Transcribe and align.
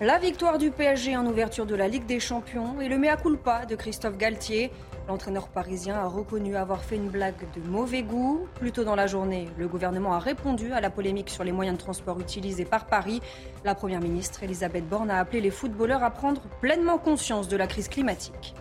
La 0.00 0.16
victoire 0.18 0.58
du 0.58 0.70
PSG 0.70 1.16
en 1.16 1.26
ouverture 1.26 1.66
de 1.66 1.74
la 1.74 1.88
Ligue 1.88 2.06
des 2.06 2.20
Champions 2.20 2.80
et 2.80 2.88
le 2.88 2.98
mea 2.98 3.16
culpa 3.16 3.66
de 3.66 3.74
Christophe 3.74 4.16
Galtier. 4.16 4.70
L'entraîneur 5.08 5.48
parisien 5.48 5.96
a 5.96 6.06
reconnu 6.06 6.54
avoir 6.54 6.84
fait 6.84 6.94
une 6.94 7.08
blague 7.08 7.50
de 7.56 7.68
mauvais 7.68 8.02
goût. 8.02 8.46
Plus 8.54 8.70
tôt 8.70 8.84
dans 8.84 8.94
la 8.94 9.08
journée, 9.08 9.48
le 9.58 9.66
gouvernement 9.66 10.14
a 10.14 10.20
répondu 10.20 10.72
à 10.72 10.80
la 10.80 10.90
polémique 10.90 11.30
sur 11.30 11.42
les 11.42 11.50
moyens 11.50 11.76
de 11.76 11.82
transport 11.82 12.20
utilisés 12.20 12.64
par 12.64 12.86
Paris. 12.86 13.20
La 13.64 13.74
première 13.74 14.00
ministre 14.00 14.44
Elisabeth 14.44 14.88
Borne 14.88 15.10
a 15.10 15.18
appelé 15.18 15.40
les 15.40 15.50
footballeurs 15.50 16.04
à 16.04 16.10
prendre 16.12 16.42
pleinement 16.60 16.98
conscience 16.98 17.48
de 17.48 17.56
la 17.56 17.66
crise 17.66 17.88
climatique. 17.88 18.54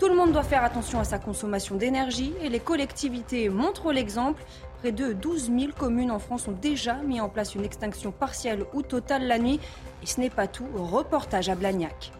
Tout 0.00 0.08
le 0.08 0.16
monde 0.16 0.32
doit 0.32 0.42
faire 0.42 0.64
attention 0.64 0.98
à 0.98 1.04
sa 1.04 1.20
consommation 1.20 1.76
d'énergie 1.76 2.34
et 2.42 2.48
les 2.48 2.58
collectivités 2.58 3.48
montrent 3.48 3.92
l'exemple. 3.92 4.42
Près 4.82 4.90
de 4.90 5.12
12 5.12 5.52
000 5.56 5.72
communes 5.78 6.10
en 6.10 6.18
France 6.18 6.48
ont 6.48 6.58
déjà 6.60 6.94
mis 6.94 7.20
en 7.20 7.28
place 7.28 7.54
une 7.54 7.64
extinction 7.64 8.10
partielle 8.10 8.64
ou 8.74 8.82
totale 8.82 9.28
la 9.28 9.38
nuit. 9.38 9.60
Et 10.02 10.06
ce 10.06 10.18
n'est 10.18 10.28
pas 10.28 10.48
tout, 10.48 10.66
reportage 10.74 11.48
à 11.48 11.54
Blagnac. 11.54 12.10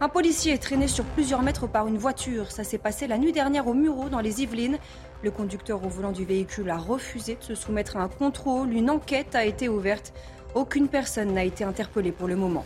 Un 0.00 0.08
policier 0.08 0.54
est 0.54 0.62
traîné 0.62 0.88
sur 0.88 1.04
plusieurs 1.04 1.42
mètres 1.42 1.66
par 1.66 1.86
une 1.86 1.98
voiture. 1.98 2.52
Ça 2.52 2.64
s'est 2.64 2.78
passé 2.78 3.06
la 3.06 3.18
nuit 3.18 3.32
dernière 3.32 3.66
au 3.66 3.74
Muro, 3.74 4.08
dans 4.08 4.20
les 4.20 4.40
Yvelines. 4.40 4.78
Le 5.22 5.30
conducteur 5.30 5.84
au 5.84 5.90
volant 5.90 6.12
du 6.12 6.24
véhicule 6.24 6.70
a 6.70 6.78
refusé 6.78 7.34
de 7.34 7.44
se 7.44 7.54
soumettre 7.54 7.98
à 7.98 8.00
un 8.00 8.08
contrôle. 8.08 8.72
Une 8.72 8.88
enquête 8.88 9.34
a 9.34 9.44
été 9.44 9.68
ouverte. 9.68 10.14
Aucune 10.54 10.88
personne 10.88 11.34
n'a 11.34 11.44
été 11.44 11.64
interpellée 11.64 12.12
pour 12.12 12.28
le 12.28 12.36
moment. 12.36 12.64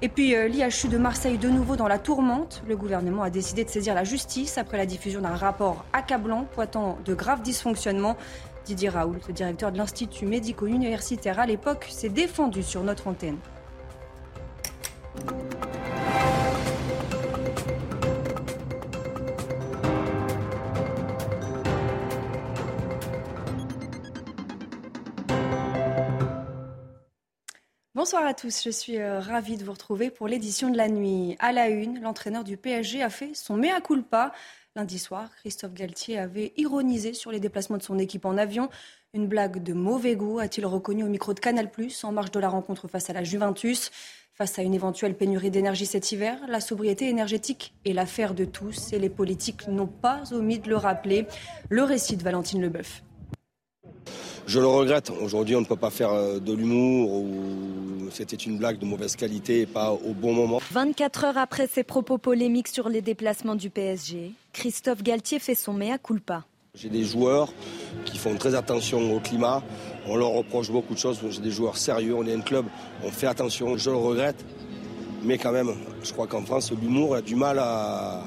Et 0.00 0.08
puis 0.08 0.36
euh, 0.36 0.46
l'IHU 0.46 0.86
de 0.88 0.98
Marseille 0.98 1.38
de 1.38 1.48
nouveau 1.48 1.74
dans 1.74 1.88
la 1.88 1.98
tourmente. 1.98 2.62
Le 2.68 2.76
gouvernement 2.76 3.24
a 3.24 3.30
décidé 3.30 3.64
de 3.64 3.70
saisir 3.70 3.94
la 3.94 4.04
justice 4.04 4.58
après 4.58 4.76
la 4.76 4.86
diffusion 4.86 5.22
d'un 5.22 5.34
rapport 5.34 5.84
accablant 5.92 6.44
pointant 6.54 6.98
de 7.04 7.14
graves 7.14 7.42
dysfonctionnements. 7.42 8.16
Didier 8.66 8.88
Raoult, 8.88 9.20
le 9.28 9.32
directeur 9.32 9.70
de 9.70 9.78
l'Institut 9.78 10.26
médico-universitaire 10.26 11.38
à 11.38 11.46
l'époque, 11.46 11.86
s'est 11.88 12.08
défendu 12.08 12.64
sur 12.64 12.82
notre 12.82 13.06
antenne. 13.06 13.38
Bonsoir 27.94 28.26
à 28.26 28.34
tous, 28.34 28.62
je 28.64 28.70
suis 28.70 28.98
euh, 28.98 29.20
ravie 29.20 29.56
de 29.56 29.64
vous 29.64 29.72
retrouver 29.72 30.10
pour 30.10 30.26
l'édition 30.26 30.70
de 30.70 30.76
la 30.76 30.88
nuit. 30.88 31.36
À 31.38 31.52
la 31.52 31.68
une, 31.68 32.00
l'entraîneur 32.00 32.44
du 32.44 32.56
PSG 32.56 33.02
a 33.02 33.10
fait 33.10 33.32
son 33.34 33.56
mea 33.56 33.80
culpa. 33.80 34.32
Lundi 34.76 34.98
soir, 34.98 35.30
Christophe 35.40 35.72
Galtier 35.72 36.18
avait 36.18 36.52
ironisé 36.58 37.14
sur 37.14 37.32
les 37.32 37.40
déplacements 37.40 37.78
de 37.78 37.82
son 37.82 37.98
équipe 37.98 38.26
en 38.26 38.36
avion. 38.36 38.68
Une 39.14 39.26
blague 39.26 39.62
de 39.62 39.72
mauvais 39.72 40.16
goût, 40.16 40.38
a-t-il 40.38 40.66
reconnu 40.66 41.02
au 41.02 41.08
micro 41.08 41.32
de 41.32 41.40
Canal+, 41.40 41.70
en 42.02 42.12
marge 42.12 42.30
de 42.30 42.38
la 42.38 42.50
rencontre 42.50 42.86
face 42.86 43.08
à 43.08 43.14
la 43.14 43.24
Juventus. 43.24 43.90
Face 44.34 44.58
à 44.58 44.62
une 44.62 44.74
éventuelle 44.74 45.16
pénurie 45.16 45.50
d'énergie 45.50 45.86
cet 45.86 46.12
hiver, 46.12 46.38
la 46.46 46.60
sobriété 46.60 47.08
énergétique 47.08 47.72
est 47.86 47.94
l'affaire 47.94 48.34
de 48.34 48.44
tous 48.44 48.92
et 48.92 48.98
les 48.98 49.08
politiques 49.08 49.66
n'ont 49.66 49.86
pas 49.86 50.34
omis 50.34 50.58
de 50.58 50.68
le 50.68 50.76
rappeler. 50.76 51.26
Le 51.70 51.82
récit 51.82 52.18
de 52.18 52.22
Valentine 52.22 52.60
Leboeuf. 52.60 53.02
Je 54.46 54.60
le 54.60 54.66
regrette. 54.66 55.10
Aujourd'hui, 55.22 55.56
on 55.56 55.62
ne 55.62 55.66
peut 55.66 55.76
pas 55.76 55.90
faire 55.90 56.12
euh, 56.12 56.38
de 56.38 56.52
l'humour 56.52 57.12
ou 57.12 57.24
c'était 58.10 58.36
une 58.36 58.58
blague 58.58 58.78
de 58.78 58.84
mauvaise 58.84 59.16
qualité 59.16 59.62
et 59.62 59.66
pas 59.66 59.92
au 59.92 60.12
bon 60.12 60.32
moment. 60.32 60.60
24 60.70 61.24
heures 61.24 61.38
après 61.38 61.66
ses 61.66 61.84
propos 61.84 62.18
polémiques 62.18 62.68
sur 62.68 62.88
les 62.88 63.02
déplacements 63.02 63.54
du 63.54 63.70
PSG, 63.70 64.32
Christophe 64.52 65.02
Galtier 65.02 65.38
fait 65.38 65.54
son 65.54 65.72
mea 65.72 65.98
culpa. 65.98 66.44
J'ai 66.74 66.90
des 66.90 67.04
joueurs 67.04 67.52
qui 68.04 68.18
font 68.18 68.36
très 68.36 68.54
attention 68.54 69.14
au 69.14 69.18
climat. 69.18 69.62
On 70.06 70.16
leur 70.16 70.30
reproche 70.30 70.70
beaucoup 70.70 70.92
de 70.92 70.98
choses. 70.98 71.18
J'ai 71.30 71.40
des 71.40 71.50
joueurs 71.50 71.78
sérieux. 71.78 72.14
On 72.14 72.26
est 72.26 72.34
un 72.34 72.42
club. 72.42 72.66
On 73.02 73.10
fait 73.10 73.26
attention. 73.26 73.78
Je 73.78 73.88
le 73.88 73.96
regrette. 73.96 74.44
Mais 75.22 75.38
quand 75.38 75.52
même, 75.52 75.72
je 76.02 76.12
crois 76.12 76.26
qu'en 76.26 76.44
France, 76.44 76.70
l'humour 76.70 77.14
a 77.14 77.22
du 77.22 77.34
mal 77.34 77.58
à. 77.58 78.24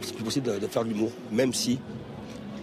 C'est 0.00 0.14
plus 0.14 0.24
possible 0.24 0.58
de 0.58 0.66
faire 0.66 0.84
de 0.84 0.88
l'humour. 0.88 1.12
Même 1.30 1.54
si 1.54 1.78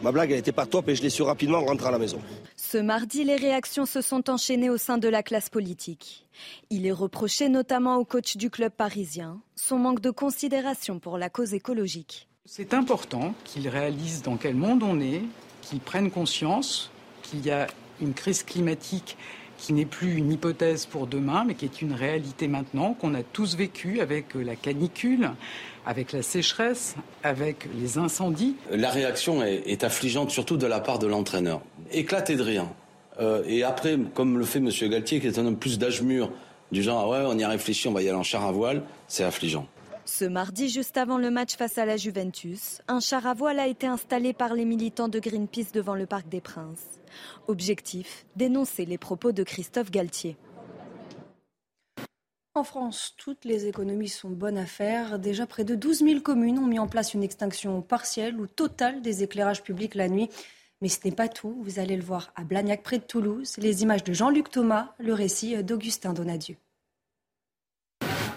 ma 0.04 0.12
blague, 0.12 0.32
elle 0.32 0.38
n'était 0.38 0.52
pas 0.52 0.66
top 0.66 0.90
et 0.90 0.96
je 0.96 1.02
l'ai 1.02 1.10
su 1.10 1.24
rapidement 1.24 1.60
en 1.60 1.66
rentrant 1.66 1.88
à 1.88 1.92
la 1.92 1.98
maison. 1.98 2.20
Ce 2.58 2.78
mardi, 2.78 3.24
les 3.24 3.38
réactions 3.38 3.86
se 3.86 4.02
sont 4.02 4.30
enchaînées 4.30 4.70
au 4.70 4.78
sein 4.78 4.98
de 4.98 5.08
la 5.08 5.24
classe 5.24 5.50
politique. 5.50 6.28
Il 6.70 6.86
est 6.86 6.92
reproché 6.92 7.50
notamment 7.50 7.96
au 7.96 8.06
coach 8.06 8.38
du 8.38 8.50
club 8.50 8.72
parisien 8.74 9.40
son 9.56 9.80
manque 9.80 10.02
de 10.02 10.12
considération 10.12 11.00
pour 11.00 11.18
la 11.18 11.30
cause 11.30 11.54
écologique. 11.54 12.28
C'est 12.46 12.74
important 12.74 13.34
qu'il 13.46 13.70
réalise 13.70 14.22
dans 14.22 14.36
quel 14.36 14.56
monde 14.56 14.84
on 14.84 15.00
est, 15.00 15.22
qu'il 15.62 15.80
prenne 15.80 16.12
conscience 16.12 16.92
qu'il 17.22 17.46
y 17.46 17.52
a 17.52 17.68
une 18.02 18.14
crise 18.14 18.44
climatique 18.44 19.18
qui 19.64 19.72
n'est 19.72 19.86
plus 19.86 20.18
une 20.18 20.30
hypothèse 20.34 20.86
pour 20.86 21.08
demain, 21.08 21.46
mais 21.48 21.56
qui 21.56 21.64
est 21.64 21.82
une 21.82 21.94
réalité 21.94 22.50
maintenant, 22.50 22.94
qu'on 22.94 23.16
a 23.16 23.24
tous 23.24 23.56
vécu 23.56 24.02
avec 24.02 24.34
la 24.36 24.58
canicule, 24.58 25.30
avec 25.86 26.12
la 26.12 26.22
sécheresse, 26.22 26.96
avec 27.24 27.70
les 27.80 27.98
incendies. 27.98 28.58
La 28.70 28.90
réaction 28.90 29.42
est, 29.42 29.86
affligeante, 29.86 30.32
surtout 30.32 30.58
de 30.58 30.68
la 30.68 30.82
part 30.82 31.00
de 31.00 31.08
l'entraîneur. 31.08 31.62
Éclaté 31.94 32.36
de 32.36 32.42
rien. 32.42 32.74
Euh, 33.22 33.42
et 33.48 33.64
après, 33.64 33.98
comme 34.14 34.38
le 34.38 34.44
fait 34.44 34.60
M. 34.60 34.70
Galtier, 34.90 35.22
qui 35.22 35.28
est 35.28 35.40
un 35.40 35.46
homme 35.46 35.58
plus 35.58 35.80
d'âge 35.80 36.02
mûr, 36.02 36.30
du 36.74 36.84
genre, 36.84 37.06
ah 37.06 37.10
ouais, 37.10 37.26
on 37.34 37.38
y 37.38 37.44
a 37.44 37.48
réfléchi, 37.48 37.88
on 37.88 37.94
va 37.94 38.02
y 38.02 38.10
aller 38.10 38.18
en 38.18 38.24
char 38.24 38.46
à 38.46 38.52
voile, 38.52 38.84
c'est 39.08 39.24
affligeant. 39.24 39.66
Ce 40.06 40.26
mardi, 40.26 40.68
juste 40.68 40.98
avant 40.98 41.18
le 41.18 41.32
match 41.32 41.56
face 41.56 41.78
à 41.78 41.86
la 41.86 41.96
Juventus, 41.96 42.82
un 42.90 43.00
char 43.00 43.26
à 43.26 43.34
voile 43.34 43.60
a 43.60 43.68
été 43.68 43.88
installé 43.88 44.34
par 44.34 44.54
les 44.54 44.66
militants 44.66 45.08
de 45.08 45.18
Greenpeace 45.18 45.72
devant 45.74 45.96
le 45.96 46.06
Parc 46.06 46.28
des 46.28 46.42
Princes. 46.42 47.00
Objectif, 47.48 48.26
dénoncer 48.36 48.86
les 48.86 48.98
propos 48.98 49.32
de 49.32 49.44
Christophe 49.44 49.92
Galtier. 49.92 50.36
En 52.54 52.66
France, 52.66 53.16
toutes 53.18 53.46
les 53.46 53.66
économies 53.68 54.10
sont 54.10 54.30
bonnes 54.30 54.58
à 54.58 54.66
faire. 54.66 55.20
Déjà, 55.20 55.48
près 55.48 55.64
de 55.64 55.74
12 55.74 56.00
000 56.00 56.20
communes 56.20 56.60
ont 56.60 56.68
mis 56.68 56.80
en 56.80 56.88
place 56.88 57.14
une 57.14 57.24
extinction 57.24 57.82
partielle 57.82 58.40
ou 58.40 58.46
totale 58.46 59.02
des 59.02 59.24
éclairages 59.24 59.64
publics 59.64 59.96
la 59.96 60.10
nuit. 60.10 60.30
Mais 60.82 60.90
ce 60.90 61.00
n'est 61.06 61.16
pas 61.16 61.30
tout. 61.30 61.56
Vous 61.62 61.80
allez 61.80 61.96
le 61.96 62.04
voir 62.04 62.34
à 62.36 62.44
Blagnac, 62.44 62.84
près 62.84 63.00
de 63.00 63.06
Toulouse. 63.06 63.56
Les 63.58 63.84
images 63.84 64.04
de 64.04 64.12
Jean-Luc 64.12 64.52
Thomas, 64.52 64.94
le 65.00 65.14
récit 65.14 65.64
d'Augustin 65.64 66.12
Donadieu. 66.12 66.58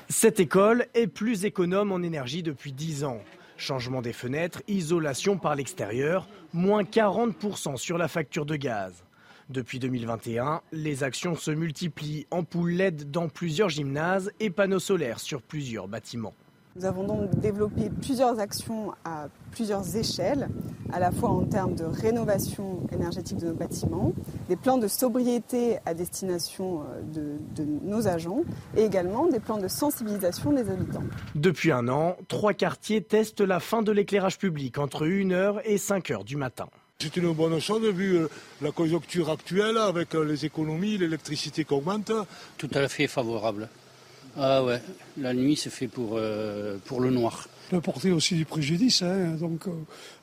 Cette 0.09 0.39
école 0.39 0.87
est 0.95 1.09
plus 1.09 1.45
économe 1.45 1.91
en 1.91 2.01
énergie 2.01 2.45
depuis 2.45 2.73
10 2.73 3.03
ans. 3.03 3.21
Changement 3.57 4.03
des 4.03 4.13
fenêtres, 4.13 4.63
isolation 4.69 5.37
par 5.37 5.57
l'extérieur, 5.57 6.29
moins 6.53 6.85
40% 6.85 7.77
sur 7.77 7.99
la 7.99 8.07
facture 8.07 8.47
de 8.47 8.55
gaz. 8.55 9.03
Depuis 9.49 9.81
2021, 9.81 10.61
les 10.71 11.03
actions 11.03 11.35
se 11.35 11.51
multiplient. 11.51 12.27
Ampoules 12.31 12.71
LED 12.71 13.11
dans 13.11 13.29
plusieurs 13.29 13.69
gymnases 13.69 14.31
et 14.39 14.51
panneaux 14.51 14.79
solaires 14.79 15.19
sur 15.19 15.43
plusieurs 15.43 15.89
bâtiments. 15.89 16.35
Nous 16.77 16.85
avons 16.85 17.05
donc 17.05 17.41
développé 17.41 17.91
plusieurs 18.03 18.39
actions 18.39 18.93
à 19.03 19.29
plusieurs 19.51 19.97
échelles, 19.97 20.51
à 20.93 21.01
la 21.01 21.11
fois 21.11 21.31
en 21.31 21.45
termes 21.45 21.75
de 21.75 21.85
rénovation 21.85 22.87
énergétique 22.93 23.39
de 23.39 23.47
nos 23.47 23.55
bâtiments, 23.55 24.13
des 24.51 24.57
plans 24.57 24.77
de 24.77 24.87
sobriété 24.87 25.79
à 25.87 25.95
destination 25.95 26.83
euh, 26.83 27.01
de, 27.55 27.63
de, 27.65 27.67
nos 27.83 28.09
agents 28.09 28.43
et 28.77 28.85
également 28.85 29.27
des 29.27 29.41
plans 29.41 29.57
de 29.57 29.69
sensibilisation 29.69 30.53
des 30.53 30.69
habitants. 30.69 31.05
Depuis 31.35 31.73
un 31.73 31.89
an, 31.89 32.19
trois 32.29 32.53
quartiers 32.53 33.03
testent 33.03 33.41
la 33.41 33.59
fin 33.59 33.81
de 33.81 33.91
l'éclairage 33.91 34.37
public 34.37 34.77
entre 34.77 35.07
1h 35.07 35.63
et 35.65 35.77
5h 35.77 36.25
du 36.25 36.37
matin. 36.37 36.67
C'est 36.99 37.17
une 37.17 37.33
bonne 37.33 37.59
chose 37.59 37.87
vu 37.87 38.19
euh, 38.19 38.29
la 38.61 38.71
conjoncture 38.71 39.31
actuelle 39.31 39.79
avec 39.79 40.15
euh, 40.15 40.25
les 40.25 40.45
économies, 40.45 40.99
l'électricité 40.99 41.65
qui 41.65 41.73
augmente. 41.73 42.13
Tout 42.59 42.71
à 42.75 42.87
fait 42.89 43.07
favorable. 43.07 43.71
Ah 44.39 44.63
ouais, 44.63 44.83
la 45.19 45.33
nuit 45.33 45.57
c'est 45.57 45.71
fait 45.71 45.89
pour, 45.89 46.11
euh, 46.17 46.77
pour 46.85 47.01
le 47.01 47.11
noir. 47.11 47.49
Ça 47.65 47.71
peut 47.71 47.81
porter 47.81 48.13
aussi 48.13 48.35
du 48.35 48.45
préjudice, 48.45 49.03
hein, 49.03 49.37
donc, 49.41 49.67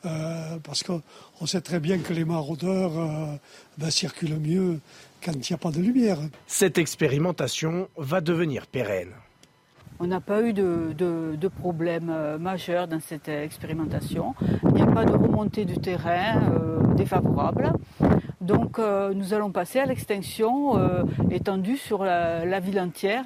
euh, 0.06 0.58
parce 0.64 0.84
qu'on 0.84 1.46
sait 1.48 1.62
très 1.62 1.80
bien 1.80 1.98
que 1.98 2.14
les 2.14 2.24
maraudeurs 2.24 2.98
euh, 2.98 3.36
ben, 3.80 3.90
circulent 3.90 4.40
mieux 4.40 4.80
quand 5.26 5.34
il 5.34 5.40
n'y 5.40 5.56
a 5.56 5.58
pas 5.58 5.72
de 5.72 5.80
lumière. 5.80 6.20
Cette 6.46 6.78
expérimentation 6.78 7.90
va 7.98 8.22
devenir 8.22 8.68
pérenne. 8.68 9.10
On 10.00 10.06
n'a 10.06 10.22
pas 10.22 10.44
eu 10.44 10.54
de, 10.54 10.94
de, 10.96 11.36
de 11.36 11.48
problème 11.48 12.38
majeur 12.40 12.88
dans 12.88 13.00
cette 13.00 13.30
expérimentation. 13.30 14.36
Il 14.64 14.74
n'y 14.74 14.82
a 14.82 14.88
pas 14.88 15.06
de 15.06 15.14
remontée 15.14 15.66
du 15.66 15.78
terrain 15.78 16.42
défavorable. 16.96 17.74
Donc 18.42 18.80
nous 18.80 19.34
allons 19.34 19.52
passer 19.52 19.80
à 19.80 19.86
l'extinction 19.86 21.08
étendue 21.32 21.78
sur 21.78 22.04
la 22.04 22.60
ville 22.60 22.80
entière. 22.80 23.24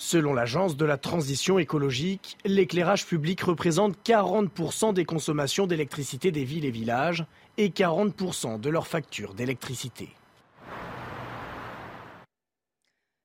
Selon 0.00 0.32
l'Agence 0.32 0.76
de 0.76 0.84
la 0.84 0.96
transition 0.96 1.58
écologique, 1.58 2.38
l'éclairage 2.44 3.04
public 3.04 3.40
représente 3.40 3.96
40% 4.04 4.94
des 4.94 5.04
consommations 5.04 5.66
d'électricité 5.66 6.30
des 6.30 6.44
villes 6.44 6.64
et 6.64 6.70
villages 6.70 7.26
et 7.56 7.70
40% 7.70 8.60
de 8.60 8.70
leurs 8.70 8.86
factures 8.86 9.34
d'électricité. 9.34 10.10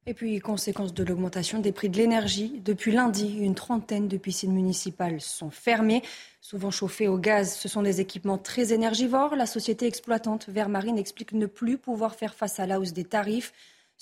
Et 0.07 0.15
puis, 0.15 0.39
conséquence 0.39 0.95
de 0.95 1.03
l'augmentation 1.03 1.59
des 1.59 1.71
prix 1.71 1.89
de 1.89 1.97
l'énergie, 1.97 2.59
depuis 2.65 2.91
lundi, 2.91 3.37
une 3.37 3.55
trentaine 3.55 4.07
de 4.07 4.17
piscines 4.17 4.51
municipales 4.51 5.21
sont 5.21 5.51
fermées. 5.51 6.01
Souvent 6.41 6.71
chauffées 6.71 7.07
au 7.07 7.19
gaz, 7.19 7.55
ce 7.55 7.69
sont 7.69 7.83
des 7.83 8.01
équipements 8.01 8.39
très 8.39 8.73
énergivores. 8.73 9.35
La 9.35 9.45
société 9.45 9.85
exploitante 9.85 10.49
Vermarine 10.49 10.97
explique 10.97 11.33
ne 11.33 11.45
plus 11.45 11.77
pouvoir 11.77 12.15
faire 12.15 12.33
face 12.33 12.59
à 12.59 12.65
la 12.65 12.79
hausse 12.79 12.93
des 12.93 13.05
tarifs. 13.05 13.53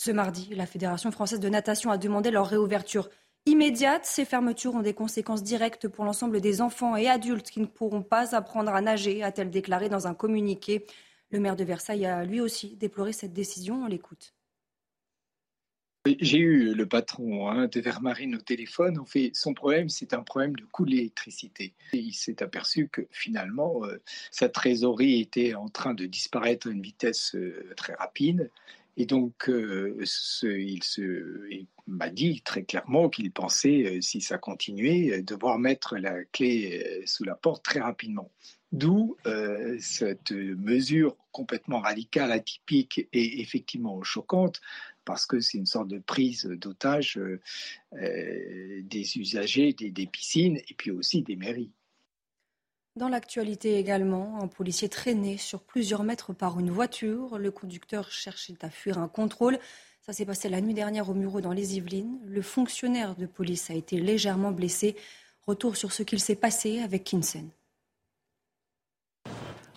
Ce 0.04 0.10
mardi, 0.10 0.50
la 0.56 0.66
Fédération 0.66 1.12
française 1.12 1.40
de 1.40 1.48
natation 1.48 1.92
a 1.92 2.00
demandé 2.00 2.32
leur 2.32 2.48
réouverture 2.48 3.08
immédiate. 3.46 4.04
Ces 4.04 4.26
fermetures 4.26 4.74
ont 4.74 4.82
des 4.82 4.96
conséquences 4.96 5.44
directes 5.44 5.88
pour 5.88 6.06
l'ensemble 6.06 6.42
des 6.42 6.60
enfants 6.60 6.96
et 6.96 7.08
adultes 7.08 7.52
qui 7.52 7.60
ne 7.60 7.68
pourront 7.68 8.02
pas 8.02 8.36
apprendre 8.36 8.74
à 8.74 8.82
nager, 8.82 9.22
a-t-elle 9.22 9.52
déclaré 9.52 9.90
dans 9.90 10.08
un 10.08 10.16
communiqué. 10.16 10.88
Le 11.30 11.40
maire 11.40 11.56
de 11.56 11.64
Versailles 11.64 12.08
a 12.08 12.26
lui 12.26 12.42
aussi 12.42 12.76
déploré 12.78 13.14
cette 13.14 13.34
décision. 13.34 13.84
On 13.84 13.86
l'écoute. 13.86 14.34
J'ai 16.20 16.40
eu 16.40 16.74
le 16.74 16.88
patron 16.88 17.52
hein, 17.52 17.68
de 17.68 17.80
Vermarine 17.80 18.34
au 18.34 18.42
téléphone. 18.42 18.98
En 18.98 19.06
fait, 19.06 19.30
son 19.36 19.54
problème, 19.54 19.88
c'est 19.88 20.16
un 20.16 20.24
problème 20.24 20.56
de 20.56 20.66
coût 20.66 20.84
de 20.84 20.90
l'électricité. 20.90 21.76
il 21.94 22.14
s'est 22.14 22.42
aperçu 22.42 22.88
que 22.88 23.08
finalement, 23.12 23.86
euh, 23.86 24.02
sa 24.32 24.50
trésorerie 24.50 25.22
était 25.22 25.54
en 25.54 25.70
train 25.70 25.94
de 25.94 26.08
disparaître 26.08 26.70
à 26.70 26.72
une 26.72 26.82
vitesse 26.82 27.36
euh, 27.36 27.72
très 27.78 27.94
rapide 27.94 28.50
et 28.98 29.06
donc, 29.06 29.50
euh, 29.50 30.04
il, 30.44 31.68
m'a 31.88 32.10
dit 32.10 32.42
très 32.42 32.64
clairement 32.64 33.10
qu'il 33.10 33.32
pensait, 33.32 33.86
euh, 33.86 34.02
si 34.02 34.22
ça 34.22 34.38
continuait, 34.38 35.12
euh, 35.12 35.22
devoir 35.24 35.60
mettre 35.60 35.98
la 35.98 36.24
clé 36.26 37.04
sous 37.06 37.24
la 37.24 37.36
porte 37.36 37.64
très 37.64 37.80
rapidement. 37.80 38.32
D'où 38.74 39.18
cette 39.80 40.32
mesure 40.32 41.18
complètement 41.34 41.82
radicale, 41.82 42.32
atypique 42.32 43.06
et 43.12 43.42
effectivement 43.42 44.02
choquante, 44.02 44.62
parce 45.04 45.26
que 45.26 45.42
c'est 45.42 45.58
une 45.58 45.66
sorte 45.66 45.90
de 45.90 46.00
prise 46.00 46.46
d'otage 46.46 47.20
des 47.92 49.18
usagers 49.18 49.74
des 49.74 50.08
piscines 50.08 50.58
et 50.70 50.74
puis 50.74 50.90
aussi 50.90 51.22
des 51.22 51.36
mairies. 51.36 51.74
Dans 52.98 53.08
l'actualité 53.08 53.78
également, 53.78 54.38
un 54.42 54.48
policier 54.48 54.90
traîné 54.90 55.38
sur 55.38 55.62
plusieurs 55.62 56.04
mètres 56.04 56.34
par 56.34 56.60
une 56.60 56.72
voiture. 56.72 57.38
Le 57.38 57.50
conducteur 57.50 58.12
cherchait 58.12 58.58
à 58.62 58.70
fuir 58.70 58.98
un 58.98 59.08
contrôle. 59.08 59.60
Ça 60.02 60.12
s'est 60.12 60.26
passé 60.26 60.50
la 60.50 60.60
nuit 60.60 60.74
dernière 60.74 61.10
au 61.10 61.14
Murau 61.14 61.40
dans 61.40 61.54
les 61.54 61.78
Yvelines. 61.78 62.20
Le 62.26 62.42
fonctionnaire 62.42 63.16
de 63.16 63.26
police 63.26 63.70
a 63.70 63.76
été 63.76 63.98
légèrement 63.98 64.52
blessé. 64.52 64.98
Retour 65.48 65.78
sur 65.78 65.94
ce 65.94 66.04
qu'il 66.04 66.20
s'est 66.20 66.36
passé 66.36 66.80
avec 66.80 67.06
Kinsen. 67.06 67.50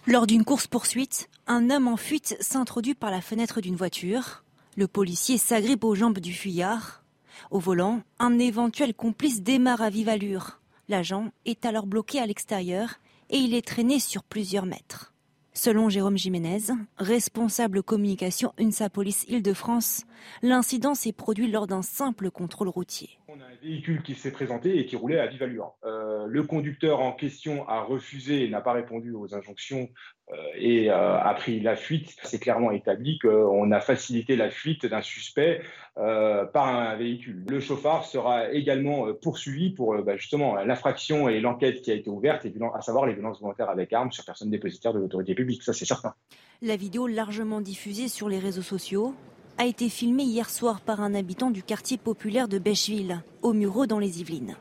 Lors 0.09 0.27
d'une 0.27 0.45
course-poursuite, 0.45 1.31
un 1.47 1.71
homme 1.71 1.87
en 1.87 1.97
fuite 1.97 2.37
s'introduit 2.41 2.95
par 2.95 3.13
la 3.13 3.21
fenêtre 3.21 3.61
d'une 3.61 3.77
voiture. 3.77 4.43
Le 4.77 4.89
policier 4.89 5.39
s'agrippe 5.39 5.85
aux 5.85 5.95
jambes 5.95 6.19
du 6.19 6.33
fuyard. 6.33 7.05
Au 7.53 7.61
volant, 7.61 8.03
un 8.19 8.41
éventuel 8.41 8.93
complice 8.93 9.41
démarre 9.41 9.83
à 9.83 9.91
vive 9.91 10.09
allure. 10.09 10.61
L'agent 10.89 11.31
est 11.47 11.65
alors 11.65 11.87
bloqué 11.87 12.19
à 12.19 12.27
l'extérieur 12.27 12.99
et 13.31 13.39
il 13.39 13.55
est 13.55 13.67
traîné 13.67 13.99
sur 13.99 14.23
plusieurs 14.23 14.67
mètres. 14.67 15.13
Selon 15.57 15.89
Jérôme 15.89 16.19
Jiménez, 16.19 16.63
responsable 16.97 17.83
communication 17.83 18.53
UNSA 18.59 18.91
Police 18.91 19.25
Île-de-France, 19.29 20.03
l'incident 20.43 20.95
s'est 20.95 21.13
produit 21.13 21.49
lors 21.49 21.69
d'un 21.69 21.83
simple 21.83 22.31
contrôle 22.31 22.69
routier. 22.69 23.21
On 23.37 23.41
a 23.41 23.47
un 23.47 23.57
véhicule 23.61 24.03
qui 24.03 24.15
s'est 24.15 24.31
présenté 24.31 24.79
et 24.79 24.87
qui 24.87 24.95
roulait 24.95 25.19
à 25.19 25.27
vive 25.27 25.43
allure. 25.43 25.75
Euh, 25.85 26.27
le 26.29 26.43
conducteur 26.45 27.01
en 27.01 27.13
question 27.13 27.69
a 27.69 27.83
refusé 27.83 28.45
et 28.45 28.49
n'a 28.49 28.61
pas 28.61 28.73
répondu 28.73 29.13
aux 29.13 29.35
injonctions 29.35 29.89
euh, 30.31 30.37
et 30.57 30.89
euh, 30.89 31.19
a 31.19 31.35
pris 31.35 31.59
la 31.59 31.75
fuite. 31.75 32.15
C'est 32.23 32.39
clairement 32.39 32.71
établi 32.71 33.19
qu'on 33.19 33.73
a 33.73 33.81
facilité 33.81 34.37
la 34.37 34.51
fuite 34.51 34.87
d'un 34.87 35.03
suspect 35.03 35.63
par 35.97 36.67
un 36.67 36.97
véhicule. 36.97 37.45
Le 37.49 37.61
chauffard 37.61 38.05
sera 38.05 38.53
également 38.53 39.13
poursuivi 39.15 39.71
pour 39.71 39.97
bah, 40.03 40.17
justement 40.17 40.57
l'infraction 40.57 41.29
et 41.29 41.41
l'enquête 41.41 41.83
qui 41.83 41.91
a 41.93 41.95
été 41.95 42.11
ouverte, 42.11 42.47
à 42.75 42.81
savoir 42.83 43.07
les 43.07 43.15
violences 43.15 43.41
volontaires 43.41 43.71
avec 43.71 43.93
armes 43.93 44.11
sur 44.11 44.25
personnes 44.25 44.51
dépositaires 44.51 44.93
de 44.93 44.99
l'autorité 44.99 45.35
publique. 45.35 45.63
Ça, 45.63 45.73
c'est 45.73 45.85
certain. 45.85 46.15
La 46.63 46.77
vidéo 46.77 47.07
largement 47.07 47.61
diffusée 47.61 48.09
sur 48.09 48.29
les 48.29 48.39
réseaux 48.39 48.63
sociaux 48.63 49.15
a 49.59 49.67
été 49.67 49.89
filmée 49.89 50.25
hier 50.25 50.51
soir 50.51 50.81
par 50.81 51.01
un 51.01 51.15
habitant 51.15 51.51
du 51.51 51.63
quartier 51.63 51.97
populaire 51.97 52.49
de 52.49 52.59
Bêcheville, 52.59 53.23
au 53.43 53.53
Mureau 53.53 53.87
dans 53.87 53.99
les 53.99 54.21
Yvelines. 54.21 54.57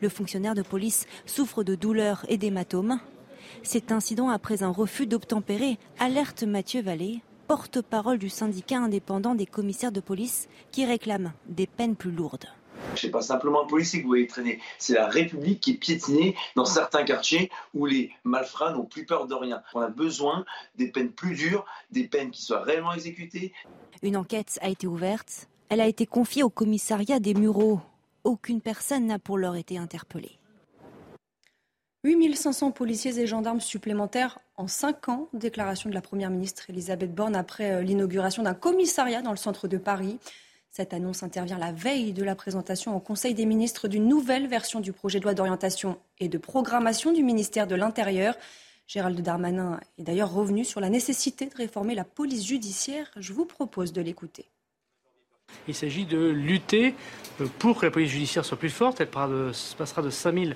Le 0.00 0.08
fonctionnaire 0.08 0.54
de 0.54 0.62
police 0.62 1.06
souffre 1.26 1.64
de 1.64 1.74
douleurs 1.74 2.24
et 2.28 2.36
d'hématomes. 2.36 3.00
Cet 3.62 3.90
incident 3.90 4.28
après 4.28 4.62
un 4.62 4.70
refus 4.70 5.06
d'obtempérer 5.06 5.78
alerte 5.98 6.44
Mathieu 6.44 6.82
Vallée, 6.82 7.20
porte-parole 7.48 8.18
du 8.18 8.28
syndicat 8.28 8.78
indépendant 8.78 9.34
des 9.34 9.46
commissaires 9.46 9.92
de 9.92 10.00
police 10.00 10.48
qui 10.70 10.84
réclame 10.84 11.32
des 11.48 11.66
peines 11.66 11.96
plus 11.96 12.12
lourdes. 12.12 12.46
C'est 12.94 13.10
pas 13.10 13.22
simplement 13.22 13.64
un 13.64 13.66
policier 13.66 13.98
que 13.98 14.04
vous 14.04 14.10
voyez 14.10 14.26
traîner, 14.26 14.60
c'est 14.78 14.94
la 14.94 15.08
République 15.08 15.60
qui 15.60 15.72
est 15.72 15.76
piétinée 15.78 16.36
dans 16.56 16.64
certains 16.64 17.04
quartiers 17.04 17.50
où 17.74 17.86
les 17.86 18.12
malfrats 18.24 18.72
n'ont 18.72 18.84
plus 18.84 19.04
peur 19.04 19.26
de 19.26 19.34
rien. 19.34 19.62
On 19.74 19.80
a 19.80 19.88
besoin 19.88 20.44
des 20.76 20.88
peines 20.88 21.10
plus 21.10 21.34
dures, 21.34 21.64
des 21.90 22.04
peines 22.04 22.30
qui 22.30 22.42
soient 22.42 22.62
réellement 22.62 22.92
exécutées. 22.92 23.52
Une 24.02 24.16
enquête 24.16 24.58
a 24.62 24.68
été 24.68 24.86
ouverte. 24.86 25.48
Elle 25.68 25.80
a 25.80 25.86
été 25.86 26.06
confiée 26.06 26.42
au 26.42 26.50
commissariat 26.50 27.18
des 27.18 27.34
Mureaux. 27.34 27.80
Aucune 28.24 28.60
personne 28.60 29.06
n'a 29.06 29.18
pour 29.18 29.38
l'heure 29.38 29.56
été 29.56 29.76
interpellée. 29.76 30.38
8500 32.04 32.70
policiers 32.70 33.18
et 33.18 33.26
gendarmes 33.26 33.60
supplémentaires 33.60 34.38
en 34.56 34.68
5 34.68 35.08
ans. 35.08 35.28
Déclaration 35.32 35.90
de 35.90 35.94
la 35.94 36.00
Première 36.00 36.30
ministre 36.30 36.70
Elisabeth 36.70 37.12
Borne 37.12 37.34
après 37.34 37.72
euh, 37.72 37.82
l'inauguration 37.82 38.44
d'un 38.44 38.54
commissariat 38.54 39.20
dans 39.20 39.32
le 39.32 39.36
centre 39.36 39.66
de 39.66 39.78
Paris. 39.78 40.18
Cette 40.70 40.92
annonce 40.92 41.24
intervient 41.24 41.58
la 41.58 41.72
veille 41.72 42.12
de 42.12 42.22
la 42.22 42.36
présentation 42.36 42.94
au 42.96 43.00
Conseil 43.00 43.34
des 43.34 43.46
ministres 43.46 43.88
d'une 43.88 44.06
nouvelle 44.06 44.46
version 44.46 44.78
du 44.78 44.92
projet 44.92 45.18
de 45.18 45.24
loi 45.24 45.34
d'orientation 45.34 45.98
et 46.20 46.28
de 46.28 46.38
programmation 46.38 47.12
du 47.12 47.24
ministère 47.24 47.66
de 47.66 47.74
l'Intérieur. 47.74 48.36
Gérald 48.88 49.20
Darmanin 49.20 49.78
est 49.98 50.02
d'ailleurs 50.02 50.32
revenu 50.32 50.64
sur 50.64 50.80
la 50.80 50.88
nécessité 50.88 51.44
de 51.44 51.54
réformer 51.54 51.94
la 51.94 52.04
police 52.04 52.46
judiciaire. 52.46 53.06
Je 53.18 53.34
vous 53.34 53.44
propose 53.44 53.92
de 53.92 54.00
l'écouter. 54.00 54.46
Il 55.68 55.74
s'agit 55.74 56.06
de 56.06 56.18
lutter 56.18 56.94
euh, 57.42 57.46
pour 57.58 57.78
que 57.78 57.84
la 57.84 57.92
police 57.92 58.10
judiciaire 58.10 58.46
soit 58.46 58.56
plus 58.56 58.70
forte. 58.70 59.02
Elle 59.02 59.08
passera 59.08 60.00
de 60.00 60.10
5 60.10 60.34
000 60.34 60.52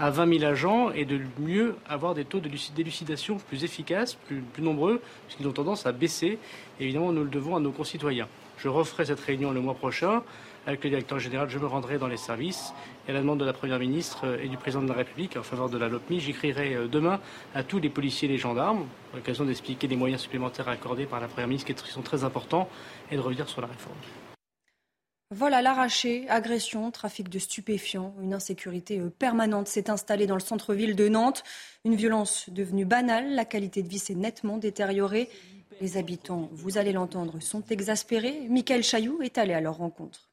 à 0.00 0.10
20 0.10 0.38
000 0.38 0.50
agents 0.50 0.90
et 0.90 1.04
de 1.04 1.20
mieux 1.38 1.76
avoir 1.88 2.14
des 2.14 2.24
taux 2.24 2.40
d'élucidation 2.40 3.36
plus 3.36 3.62
efficaces, 3.62 4.14
plus, 4.14 4.42
nombreux, 4.58 5.00
puisqu'ils 5.28 5.46
ont 5.46 5.52
tendance 5.52 5.86
à 5.86 5.92
baisser. 5.92 6.40
évidemment, 6.80 7.12
nous 7.12 7.22
le 7.22 7.30
devons 7.30 7.54
à 7.54 7.60
nos 7.60 7.70
concitoyens. 7.70 8.28
Je 8.58 8.68
referai 8.68 9.06
cette 9.06 9.20
réunion 9.20 9.52
le 9.52 9.60
mois 9.60 9.74
prochain. 9.74 10.24
Avec 10.66 10.82
le 10.82 10.90
directeur 10.90 11.20
général, 11.20 11.48
je 11.48 11.60
me 11.60 11.66
rendrai 11.66 11.96
dans 11.96 12.08
les 12.08 12.16
services. 12.16 12.72
Et 13.06 13.12
à 13.12 13.14
la 13.14 13.20
demande 13.20 13.38
de 13.38 13.44
la 13.44 13.52
Première 13.52 13.78
ministre 13.78 14.36
et 14.42 14.48
du 14.48 14.56
Président 14.56 14.82
de 14.82 14.88
la 14.88 14.94
République 14.94 15.36
en 15.36 15.44
faveur 15.44 15.70
de 15.70 15.78
la 15.78 15.88
LOPMI, 15.88 16.18
j'écrirai 16.18 16.74
euh, 16.74 16.88
demain 16.88 17.20
à 17.54 17.62
tous 17.62 17.78
les 17.78 17.88
policiers 17.88 18.28
et 18.28 18.32
les 18.32 18.38
gendarmes, 18.38 18.84
à 19.12 19.16
l'occasion 19.16 19.44
d'expliquer 19.44 19.86
les 19.86 19.94
moyens 19.94 20.22
supplémentaires 20.22 20.68
accordés 20.68 21.06
par 21.06 21.20
la 21.20 21.28
Première 21.28 21.46
ministre 21.46 21.72
qui 21.72 21.90
sont 21.90 22.02
très 22.02 22.24
importants 22.24 22.68
et 23.12 23.16
de 23.16 23.20
revenir 23.20 23.48
sur 23.48 23.60
la 23.60 23.68
réforme. 23.68 23.94
Vol 25.30 25.54
à 25.54 25.62
l'arraché, 25.62 26.28
agression, 26.28 26.90
trafic 26.90 27.28
de 27.28 27.38
stupéfiants, 27.38 28.14
une 28.20 28.34
insécurité 28.34 28.98
euh, 28.98 29.08
permanente 29.08 29.68
s'est 29.68 29.88
installée 29.88 30.26
dans 30.26 30.34
le 30.34 30.40
centre-ville 30.40 30.96
de 30.96 31.08
Nantes. 31.08 31.44
Une 31.84 31.94
violence 31.94 32.50
devenue 32.50 32.84
banale, 32.84 33.36
la 33.36 33.44
qualité 33.44 33.84
de 33.84 33.88
vie 33.88 34.00
s'est 34.00 34.16
nettement 34.16 34.56
détériorée. 34.56 35.28
Les 35.80 35.96
habitants, 35.96 36.48
vous 36.50 36.76
allez 36.76 36.92
l'entendre, 36.92 37.38
sont 37.40 37.62
exaspérés. 37.70 38.48
Michael 38.50 38.82
Chailloux 38.82 39.22
est 39.22 39.38
allé 39.38 39.52
à 39.52 39.60
leur 39.60 39.76
rencontre. 39.76 40.28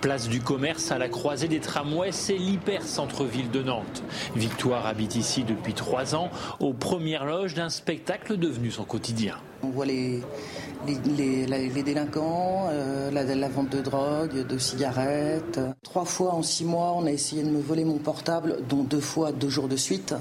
Place 0.00 0.28
du 0.28 0.40
commerce 0.40 0.90
à 0.92 0.98
la 0.98 1.08
croisée 1.08 1.48
des 1.48 1.58
tramways, 1.58 2.12
c'est 2.12 2.36
l'hyper 2.36 2.82
centre-ville 2.82 3.50
de 3.50 3.62
Nantes. 3.62 4.02
Victoire 4.34 4.86
habite 4.86 5.16
ici 5.16 5.42
depuis 5.42 5.72
trois 5.72 6.14
ans, 6.14 6.30
aux 6.60 6.74
premières 6.74 7.24
loges 7.24 7.54
d'un 7.54 7.70
spectacle 7.70 8.36
devenu 8.36 8.70
son 8.70 8.84
quotidien. 8.84 9.36
On 9.62 9.68
voit 9.68 9.86
les, 9.86 10.22
les, 10.86 11.82
délinquants, 11.82 12.68
euh, 12.70 13.10
la, 13.10 13.48
vente 13.48 13.70
de 13.70 13.80
drogue, 13.80 14.46
de 14.46 14.58
cigarettes. 14.58 15.60
Trois 15.82 16.04
fois 16.04 16.34
en 16.34 16.42
six 16.42 16.64
mois, 16.64 16.92
on 16.96 17.06
a 17.06 17.10
essayé 17.10 17.42
de 17.42 17.48
me 17.48 17.60
voler 17.60 17.84
mon 17.84 17.98
portable, 17.98 18.58
dont 18.68 18.84
deux 18.84 19.00
fois 19.00 19.32
deux 19.32 19.48
jours 19.48 19.68
de 19.68 19.76
suite. 19.76 20.14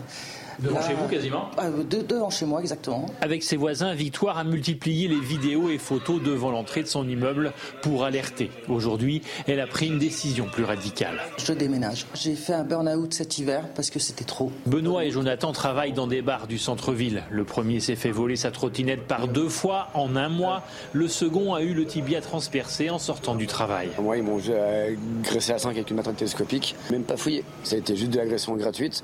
Devant 0.59 0.81
chez 0.81 0.93
vous 0.93 1.07
quasiment 1.07 1.51
euh, 1.59 1.83
Devant 1.83 2.29
chez 2.29 2.45
moi 2.45 2.62
exactement. 2.62 3.05
Avec 3.21 3.43
ses 3.43 3.57
voisins, 3.57 3.93
Victoire 3.93 4.38
a 4.38 4.43
multiplié 4.43 5.07
les 5.07 5.19
vidéos 5.19 5.69
et 5.69 5.77
photos 5.77 6.21
devant 6.21 6.51
l'entrée 6.51 6.81
de 6.83 6.88
son 6.88 7.07
immeuble 7.07 7.53
pour 7.81 8.03
alerter. 8.03 8.51
Aujourd'hui, 8.69 9.21
elle 9.47 9.59
a 9.59 9.67
pris 9.67 9.88
une 9.88 10.00
décision 10.00 10.45
plus 10.51 10.63
radicale. 10.63 11.19
Je 11.38 11.53
déménage. 11.53 12.05
J'ai 12.13 12.35
fait 12.35 12.53
un 12.53 12.63
burn-out 12.63 13.13
cet 13.13 13.38
hiver 13.38 13.65
parce 13.75 13.89
que 13.89 14.00
c'était 14.00 14.24
trop. 14.24 14.51
Benoît 14.65 15.05
et 15.05 15.12
Jonathan 15.12 15.51
travaillent 15.51 15.93
dans 15.93 16.07
des 16.07 16.21
bars 16.21 16.47
du 16.47 16.57
centre-ville. 16.57 17.24
Le 17.29 17.43
premier 17.43 17.79
s'est 17.79 17.95
fait 17.95 18.12
voler 18.12 18.35
sa 18.35 18.51
trottinette 18.51 19.03
par 19.03 19.27
deux 19.27 19.50
fois 19.50 19.89
en 19.93 20.15
un 20.15 20.29
mois. 20.29 20.63
Le 20.93 21.07
second 21.07 21.53
a 21.53 21.62
eu 21.62 21.74
le 21.74 21.85
tibia 21.85 22.21
transpercé 22.21 22.89
en 22.89 23.00
sortant 23.00 23.35
du 23.35 23.47
travail. 23.47 23.89
Moi, 24.01 24.17
ils 24.17 24.24
m'ont 24.24 24.39
agressé 24.39 25.53
à 25.53 25.59
5 25.59 25.71
avec 25.71 25.89
une 25.89 25.97
matraque 25.97 26.17
télescopique, 26.17 26.75
même 26.91 27.03
pas 27.03 27.17
fouillé. 27.17 27.43
Ça 27.63 27.75
a 27.75 27.79
été 27.79 27.95
juste 27.95 28.12
de 28.12 28.17
l'agression 28.17 28.55
gratuite, 28.55 29.03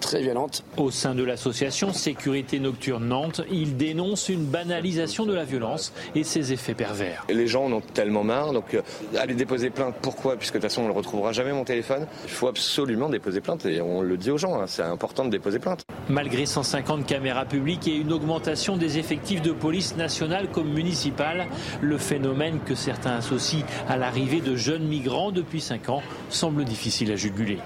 très 0.00 0.22
violente. 0.22 0.64
Au 0.76 0.87
sein 0.90 1.14
de 1.14 1.22
l'association 1.22 1.92
Sécurité 1.92 2.58
Nocturne 2.58 3.06
Nantes, 3.06 3.40
ils 3.50 3.76
dénoncent 3.76 4.28
une 4.28 4.44
banalisation 4.44 5.26
de 5.26 5.34
la 5.34 5.44
violence 5.44 5.92
et 6.14 6.24
ses 6.24 6.52
effets 6.52 6.74
pervers. 6.74 7.24
Les 7.28 7.46
gens 7.46 7.64
en 7.64 7.72
ont 7.72 7.80
tellement 7.80 8.24
marre, 8.24 8.52
donc 8.52 8.74
euh, 8.74 8.82
aller 9.18 9.34
déposer 9.34 9.70
plainte. 9.70 9.94
Pourquoi? 10.00 10.36
Puisque 10.36 10.54
de 10.54 10.58
toute 10.58 10.70
façon, 10.70 10.82
on 10.82 10.88
ne 10.88 10.92
retrouvera 10.92 11.32
jamais 11.32 11.52
mon 11.52 11.64
téléphone. 11.64 12.06
Il 12.24 12.30
faut 12.30 12.48
absolument 12.48 13.08
déposer 13.08 13.40
plainte 13.40 13.66
et 13.66 13.80
on 13.80 14.02
le 14.02 14.16
dit 14.16 14.30
aux 14.30 14.38
gens, 14.38 14.60
hein, 14.60 14.66
c'est 14.66 14.82
important 14.82 15.24
de 15.24 15.30
déposer 15.30 15.58
plainte. 15.58 15.84
Malgré 16.08 16.46
150 16.46 17.06
caméras 17.06 17.44
publiques 17.44 17.86
et 17.88 17.94
une 17.94 18.12
augmentation 18.12 18.76
des 18.76 18.98
effectifs 18.98 19.42
de 19.42 19.52
police 19.52 19.96
nationale 19.96 20.48
comme 20.50 20.72
municipale, 20.72 21.46
le 21.80 21.98
phénomène 21.98 22.60
que 22.64 22.74
certains 22.74 23.16
associent 23.16 23.64
à 23.88 23.96
l'arrivée 23.96 24.40
de 24.40 24.56
jeunes 24.56 24.86
migrants 24.86 25.32
depuis 25.32 25.60
5 25.60 25.88
ans 25.88 26.02
semble 26.30 26.64
difficile 26.64 27.12
à 27.12 27.16
juguler. 27.16 27.58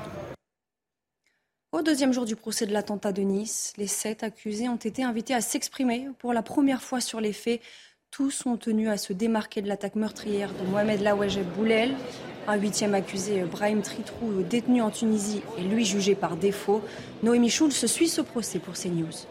Au 1.83 1.85
deuxième 1.85 2.13
jour 2.13 2.27
du 2.27 2.37
procès 2.37 2.65
de 2.65 2.73
l'attentat 2.73 3.11
de 3.11 3.23
Nice, 3.23 3.73
les 3.77 3.89
sept 3.89 4.23
accusés 4.23 4.69
ont 4.69 4.77
été 4.77 5.03
invités 5.03 5.35
à 5.35 5.41
s'exprimer 5.41 6.07
pour 6.21 6.33
la 6.33 6.41
première 6.41 6.81
fois 6.81 7.01
sur 7.01 7.21
les 7.21 7.33
faits. 7.33 7.61
Tous 8.13 8.47
ont 8.47 8.57
tenu 8.57 8.89
à 8.89 8.97
se 8.97 9.13
démarquer 9.13 9.63
de 9.63 9.67
l'attaque 9.67 9.97
meurtrière 9.97 10.53
de 10.53 10.71
Mohamed 10.71 11.01
Laouaj 11.01 11.41
Boulel. 11.57 11.97
Un 12.47 12.55
huitième 12.55 12.95
accusé, 12.95 13.43
Brahim 13.51 13.83
Tritrou, 13.83 14.45
détenu 14.49 14.81
en 14.81 14.91
Tunisie, 14.91 15.43
est 15.59 15.63
lui 15.63 15.85
jugé 15.85 16.15
par 16.15 16.37
défaut. 16.37 16.83
Noémie 17.25 17.51
Schulz 17.51 17.85
suit 17.87 18.09
ce 18.09 18.21
procès 18.21 18.61
pour 18.61 18.75
CNews. 18.75 19.27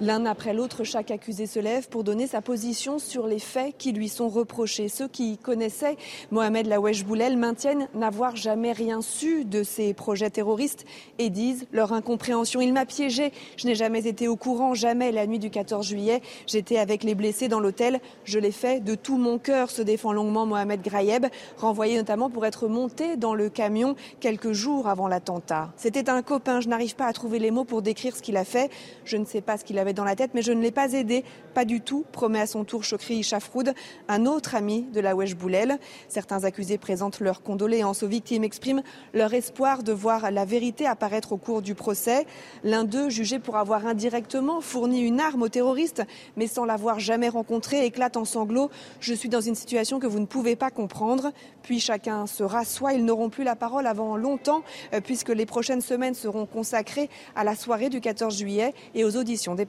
L'un 0.00 0.26
après 0.26 0.52
l'autre, 0.52 0.82
chaque 0.82 1.12
accusé 1.12 1.46
se 1.46 1.60
lève 1.60 1.88
pour 1.88 2.02
donner 2.02 2.26
sa 2.26 2.42
position 2.42 2.98
sur 2.98 3.28
les 3.28 3.38
faits 3.38 3.76
qui 3.78 3.92
lui 3.92 4.08
sont 4.08 4.28
reprochés. 4.28 4.88
Ceux 4.88 5.06
qui 5.06 5.38
connaissaient 5.38 5.96
Mohamed 6.32 6.66
Lawesh 6.66 7.04
Boulel 7.04 7.36
maintiennent 7.36 7.86
n'avoir 7.94 8.34
jamais 8.34 8.72
rien 8.72 9.02
su 9.02 9.44
de 9.44 9.62
ces 9.62 9.94
projets 9.94 10.30
terroristes 10.30 10.84
et 11.20 11.30
disent 11.30 11.66
leur 11.70 11.92
incompréhension. 11.92 12.60
Il 12.60 12.72
m'a 12.72 12.86
piégé, 12.86 13.30
je 13.56 13.68
n'ai 13.68 13.76
jamais 13.76 14.08
été 14.08 14.26
au 14.26 14.34
courant, 14.34 14.74
jamais 14.74 15.12
la 15.12 15.28
nuit 15.28 15.38
du 15.38 15.48
14 15.48 15.86
juillet. 15.86 16.22
J'étais 16.48 16.78
avec 16.78 17.04
les 17.04 17.14
blessés 17.14 17.46
dans 17.46 17.60
l'hôtel, 17.60 18.00
je 18.24 18.40
l'ai 18.40 18.50
fait 18.50 18.80
de 18.82 18.96
tout 18.96 19.16
mon 19.16 19.38
cœur, 19.38 19.70
se 19.70 19.80
défend 19.80 20.12
longuement 20.12 20.44
Mohamed 20.44 20.82
Grayeb, 20.82 21.26
renvoyé 21.56 21.96
notamment 21.96 22.30
pour 22.30 22.46
être 22.46 22.66
monté 22.66 23.16
dans 23.16 23.34
le 23.34 23.48
camion 23.48 23.94
quelques 24.18 24.52
jours 24.52 24.88
avant 24.88 25.06
l'attentat. 25.06 25.70
C'était 25.76 26.10
un 26.10 26.22
copain, 26.22 26.60
je 26.60 26.68
n'arrive 26.68 26.96
pas 26.96 27.06
à 27.06 27.12
trouver 27.12 27.38
les 27.38 27.52
mots 27.52 27.64
pour 27.64 27.80
décrire 27.80 28.16
ce 28.16 28.22
qu'il 28.22 28.36
a 28.36 28.44
fait. 28.44 28.72
Je 29.04 29.16
ne 29.16 29.24
sais 29.24 29.40
pas 29.40 29.56
ce 29.56 29.64
qu'il 29.64 29.78
a 29.78 29.83
dans 29.92 30.04
la 30.04 30.16
tête, 30.16 30.30
mais 30.34 30.42
je 30.42 30.52
ne 30.52 30.62
l'ai 30.62 30.70
pas 30.70 30.92
aidé, 30.92 31.24
pas 31.52 31.64
du 31.64 31.80
tout, 31.80 32.04
promet 32.12 32.40
à 32.40 32.46
son 32.46 32.64
tour 32.64 32.84
Chokri 32.84 33.22
Chafroud, 33.22 33.74
un 34.08 34.26
autre 34.26 34.54
ami 34.54 34.82
de 34.92 35.00
la 35.00 35.14
Wesh 35.14 35.36
Boulel. 35.36 35.78
Certains 36.08 36.44
accusés 36.44 36.78
présentent 36.78 37.20
leurs 37.20 37.42
condoléances 37.42 38.02
aux 38.02 38.08
victimes, 38.08 38.44
expriment 38.44 38.82
leur 39.12 39.34
espoir 39.34 39.82
de 39.82 39.92
voir 39.92 40.30
la 40.30 40.44
vérité 40.44 40.86
apparaître 40.86 41.32
au 41.32 41.36
cours 41.36 41.62
du 41.62 41.74
procès. 41.74 42.26
L'un 42.62 42.84
d'eux, 42.84 43.08
jugé 43.08 43.38
pour 43.38 43.56
avoir 43.56 43.86
indirectement 43.86 44.60
fourni 44.60 45.00
une 45.00 45.20
arme 45.20 45.42
aux 45.42 45.48
terroristes, 45.48 46.02
mais 46.36 46.46
sans 46.46 46.64
l'avoir 46.64 46.98
jamais 47.00 47.28
rencontré, 47.28 47.84
éclate 47.84 48.16
en 48.16 48.24
sanglots. 48.24 48.70
Je 49.00 49.14
suis 49.14 49.28
dans 49.28 49.40
une 49.40 49.54
situation 49.54 49.98
que 49.98 50.06
vous 50.06 50.20
ne 50.20 50.26
pouvez 50.26 50.56
pas 50.56 50.70
comprendre. 50.70 51.32
Puis 51.62 51.80
chacun 51.80 52.26
se 52.26 52.42
rassoit. 52.42 52.92
Ils 52.92 53.04
n'auront 53.04 53.30
plus 53.30 53.44
la 53.44 53.56
parole 53.56 53.86
avant 53.86 54.16
longtemps, 54.16 54.62
euh, 54.92 55.00
puisque 55.00 55.30
les 55.30 55.46
prochaines 55.46 55.80
semaines 55.80 56.14
seront 56.14 56.46
consacrées 56.46 57.08
à 57.34 57.44
la 57.44 57.54
soirée 57.54 57.88
du 57.88 58.00
14 58.00 58.36
juillet 58.36 58.74
et 58.94 59.04
aux 59.04 59.16
auditions 59.16 59.54
des 59.54 59.66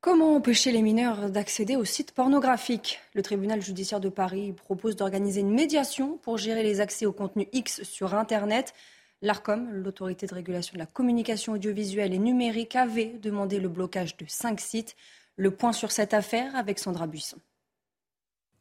Comment 0.00 0.36
empêcher 0.36 0.70
les 0.70 0.80
mineurs 0.80 1.28
d'accéder 1.28 1.74
aux 1.74 1.84
sites 1.84 2.12
pornographiques? 2.12 3.00
Le 3.14 3.22
tribunal 3.22 3.60
judiciaire 3.60 3.98
de 3.98 4.08
Paris 4.08 4.52
propose 4.52 4.94
d'organiser 4.94 5.40
une 5.40 5.52
médiation 5.52 6.18
pour 6.18 6.38
gérer 6.38 6.62
les 6.62 6.80
accès 6.80 7.04
au 7.04 7.12
contenu 7.12 7.48
X 7.52 7.82
sur 7.82 8.14
Internet. 8.14 8.74
L'ARCOM, 9.22 9.68
l'autorité 9.72 10.26
de 10.26 10.34
régulation 10.34 10.74
de 10.74 10.78
la 10.78 10.86
communication 10.86 11.54
audiovisuelle 11.54 12.14
et 12.14 12.18
numérique, 12.18 12.76
avait 12.76 13.18
demandé 13.20 13.58
le 13.58 13.68
blocage 13.68 14.16
de 14.16 14.24
cinq 14.28 14.60
sites. 14.60 14.94
Le 15.34 15.50
point 15.50 15.72
sur 15.72 15.90
cette 15.90 16.14
affaire 16.14 16.54
avec 16.54 16.78
Sandra 16.78 17.08
Buisson. 17.08 17.38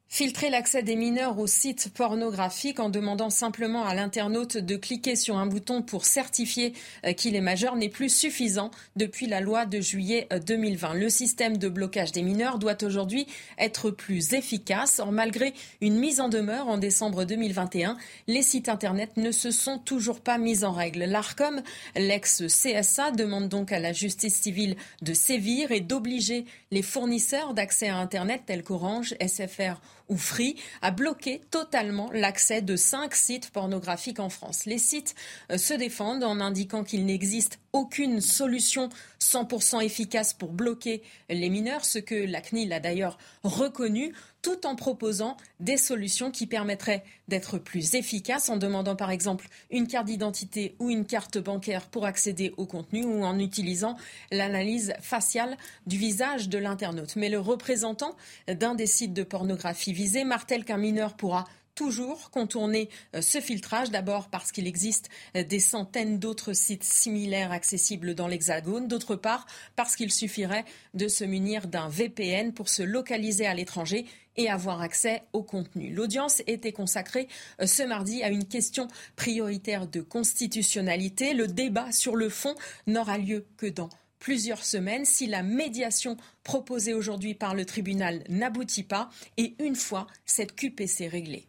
Filtrer 0.09 0.49
l'accès 0.49 0.83
des 0.83 0.95
mineurs 0.95 1.37
aux 1.37 1.47
sites 1.47 1.91
pornographiques 1.93 2.79
en 2.79 2.89
demandant 2.89 3.29
simplement 3.29 3.85
à 3.85 3.93
l'internaute 3.93 4.55
de 4.55 4.77
cliquer 4.77 5.17
sur 5.17 5.37
un 5.37 5.45
bouton 5.45 5.81
pour 5.81 6.05
certifier 6.05 6.73
euh, 7.05 7.11
qu'il 7.11 7.35
est 7.35 7.41
majeur 7.41 7.75
n'est 7.75 7.89
plus 7.89 8.07
suffisant 8.07 8.71
depuis 8.95 9.27
la 9.27 9.41
loi 9.41 9.65
de 9.65 9.81
juillet 9.81 10.29
2020. 10.45 10.95
Euh, 10.95 10.99
Le 10.99 11.09
système 11.09 11.57
de 11.57 11.67
blocage 11.67 12.13
des 12.13 12.21
mineurs 12.21 12.57
doit 12.57 12.81
aujourd'hui 12.85 13.27
être 13.57 13.91
plus 13.91 14.33
efficace. 14.33 14.99
Or, 14.99 15.11
malgré 15.11 15.53
une 15.81 15.99
mise 15.99 16.21
en 16.21 16.29
demeure 16.29 16.69
en 16.69 16.77
décembre 16.77 17.25
2021, 17.25 17.97
les 18.27 18.43
sites 18.43 18.69
Internet 18.69 19.17
ne 19.17 19.31
se 19.31 19.51
sont 19.51 19.77
toujours 19.77 20.21
pas 20.21 20.37
mis 20.37 20.63
en 20.63 20.71
règle. 20.71 21.03
L'ARCOM, 21.03 21.61
l'ex-CSA, 21.97 23.11
demande 23.11 23.49
donc 23.49 23.73
à 23.73 23.79
la 23.79 23.91
justice 23.91 24.39
civile 24.39 24.77
de 25.01 25.13
sévir 25.13 25.73
et 25.73 25.81
d'obliger 25.81 26.45
les 26.71 26.81
fournisseurs 26.81 27.53
d'accès 27.53 27.89
à 27.89 27.97
Internet 27.97 28.43
tels 28.45 28.63
qu'Orange, 28.63 29.13
SFR 29.19 29.81
ou 30.09 30.17
Free 30.17 30.55
a 30.81 30.91
bloqué 30.91 31.41
totalement 31.51 32.09
l'accès 32.13 32.61
de 32.61 32.75
cinq 32.75 33.15
sites 33.15 33.49
pornographiques 33.51 34.19
en 34.19 34.29
France. 34.29 34.65
Les 34.65 34.77
sites 34.77 35.15
euh, 35.51 35.57
se 35.57 35.73
défendent 35.73 36.23
en 36.23 36.39
indiquant 36.39 36.83
qu'il 36.83 37.05
n'existe 37.05 37.59
aucune 37.77 38.21
solution 38.21 38.89
100% 39.19 39.83
efficace 39.83 40.33
pour 40.33 40.51
bloquer 40.51 41.03
les 41.29 41.49
mineurs, 41.49 41.85
ce 41.85 41.99
que 41.99 42.15
la 42.15 42.41
CNIL 42.41 42.73
a 42.73 42.79
d'ailleurs 42.79 43.19
reconnu, 43.43 44.13
tout 44.41 44.65
en 44.65 44.75
proposant 44.75 45.37
des 45.59 45.77
solutions 45.77 46.31
qui 46.31 46.47
permettraient 46.47 47.03
d'être 47.27 47.59
plus 47.59 47.93
efficaces, 47.93 48.49
en 48.49 48.57
demandant 48.57 48.95
par 48.95 49.11
exemple 49.11 49.47
une 49.69 49.87
carte 49.87 50.07
d'identité 50.07 50.75
ou 50.79 50.89
une 50.89 51.05
carte 51.05 51.37
bancaire 51.37 51.87
pour 51.87 52.05
accéder 52.05 52.51
au 52.57 52.65
contenu 52.65 53.05
ou 53.05 53.23
en 53.23 53.37
utilisant 53.37 53.95
l'analyse 54.31 54.93
faciale 54.99 55.55
du 55.85 55.97
visage 55.97 56.49
de 56.49 56.57
l'internaute. 56.57 57.15
Mais 57.15 57.29
le 57.29 57.39
représentant 57.39 58.15
d'un 58.47 58.73
des 58.73 58.87
sites 58.87 59.13
de 59.13 59.23
pornographie 59.23 59.93
visé 59.93 60.23
martèle 60.23 60.65
qu'un 60.65 60.77
mineur 60.77 61.15
pourra 61.15 61.45
toujours 61.77 62.31
contourner 62.31 62.89
euh, 63.15 63.21
ce 63.21 63.39
filtrage, 63.39 63.91
d'abord 63.91 64.29
parce 64.29 64.51
qu'il 64.51 64.67
existe 64.67 65.09
euh, 65.37 65.43
des 65.43 65.59
centaines 65.59 66.17
d'autres 66.17 66.53
sites 66.53 66.83
similaires 66.83 67.51
accessibles 67.51 68.15
dans 68.15 68.27
l'Hexagone, 68.27 68.87
d'autre 68.87 69.15
part 69.15 69.45
parce 69.75 69.95
qu'il 69.95 70.11
suffirait 70.11 70.65
de 70.95 71.07
se 71.07 71.23
munir 71.23 71.67
d'un 71.67 71.87
VPN 71.87 72.51
pour 72.51 72.67
se 72.67 72.81
localiser 72.81 73.45
à 73.45 73.53
l'étranger 73.53 74.05
et 74.37 74.49
avoir 74.49 74.81
accès 74.81 75.23
au 75.33 75.43
contenu. 75.43 75.93
L'audience 75.93 76.41
était 76.47 76.71
consacrée 76.71 77.27
euh, 77.61 77.67
ce 77.67 77.83
mardi 77.83 78.23
à 78.23 78.29
une 78.29 78.45
question 78.45 78.87
prioritaire 79.15 79.87
de 79.87 80.01
constitutionnalité. 80.01 81.35
Le 81.35 81.47
débat 81.47 81.91
sur 81.91 82.15
le 82.15 82.29
fond 82.29 82.55
n'aura 82.87 83.19
lieu 83.19 83.45
que 83.57 83.67
dans 83.67 83.89
plusieurs 84.17 84.63
semaines 84.63 85.05
si 85.05 85.27
la 85.27 85.43
médiation 85.43 86.17
proposée 86.43 86.95
aujourd'hui 86.95 87.35
par 87.35 87.53
le 87.53 87.65
tribunal 87.65 88.23
n'aboutit 88.29 88.81
pas 88.83 89.09
et 89.37 89.55
une 89.59 89.75
fois 89.75 90.07
cette 90.25 90.55
QPC 90.55 91.07
réglée. 91.07 91.47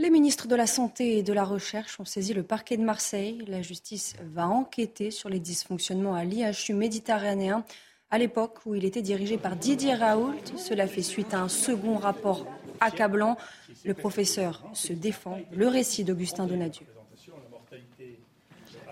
Les 0.00 0.10
ministres 0.10 0.48
de 0.48 0.56
la 0.56 0.66
Santé 0.66 1.18
et 1.18 1.22
de 1.22 1.32
la 1.32 1.44
Recherche 1.44 2.00
ont 2.00 2.04
saisi 2.04 2.34
le 2.34 2.42
parquet 2.42 2.76
de 2.76 2.82
Marseille. 2.82 3.44
La 3.46 3.62
justice 3.62 4.16
va 4.24 4.48
enquêter 4.48 5.12
sur 5.12 5.28
les 5.28 5.38
dysfonctionnements 5.38 6.16
à 6.16 6.24
l'IHU 6.24 6.74
méditerranéen 6.74 7.64
à 8.10 8.18
l'époque 8.18 8.58
où 8.66 8.74
il 8.74 8.84
était 8.84 9.02
dirigé 9.02 9.38
par 9.38 9.54
Didier 9.54 9.94
Raoult. 9.94 10.34
Cela 10.56 10.88
fait 10.88 11.02
suite 11.02 11.32
à 11.32 11.40
un 11.40 11.48
second 11.48 11.96
rapport 11.96 12.44
accablant. 12.80 13.36
Le 13.84 13.94
professeur 13.94 14.64
se 14.72 14.92
défend. 14.92 15.38
Le 15.52 15.68
récit 15.68 16.02
d'Augustin 16.02 16.46
Donadieu. 16.46 16.86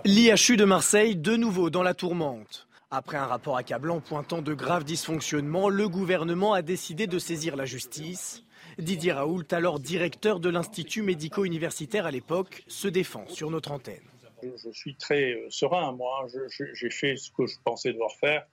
L'IHU 0.05 0.57
de 0.57 0.65
Marseille, 0.65 1.17
de 1.17 1.35
nouveau 1.35 1.69
dans 1.69 1.83
la 1.83 1.95
tourmente. 1.95 2.69
Après 2.93 3.17
un 3.17 3.27
rapport 3.27 3.57
accablant 3.57 3.99
pointant 3.99 4.41
de 4.41 4.55
graves 4.55 4.85
dysfonctionnements, 4.85 5.69
le 5.69 5.89
gouvernement 5.89 6.53
a 6.53 6.63
décidé 6.63 7.09
de 7.09 7.19
saisir 7.19 7.57
la 7.57 7.65
justice. 7.65 8.45
Didier 8.79 9.13
Raoult, 9.13 9.45
alors 9.51 9.81
directeur 9.81 10.41
de 10.41 10.49
l'Institut 10.49 11.03
médico-universitaire 11.03 12.07
à 12.07 12.11
l'époque, 12.11 12.65
se 12.69 12.89
défend 12.89 13.27
sur 13.29 13.51
notre 13.51 13.73
antenne. 13.73 14.01
Je 14.43 14.71
suis 14.73 14.95
très 14.97 15.35
euh, 15.35 15.47
serein, 15.51 15.93
moi. 15.93 16.27
J'ai 16.75 16.91
fait 16.91 17.17
ce 17.17 17.31
que 17.31 17.47
je 17.47 17.57
pensais 17.63 17.93
devoir 17.93 18.13
faire. 18.13 18.47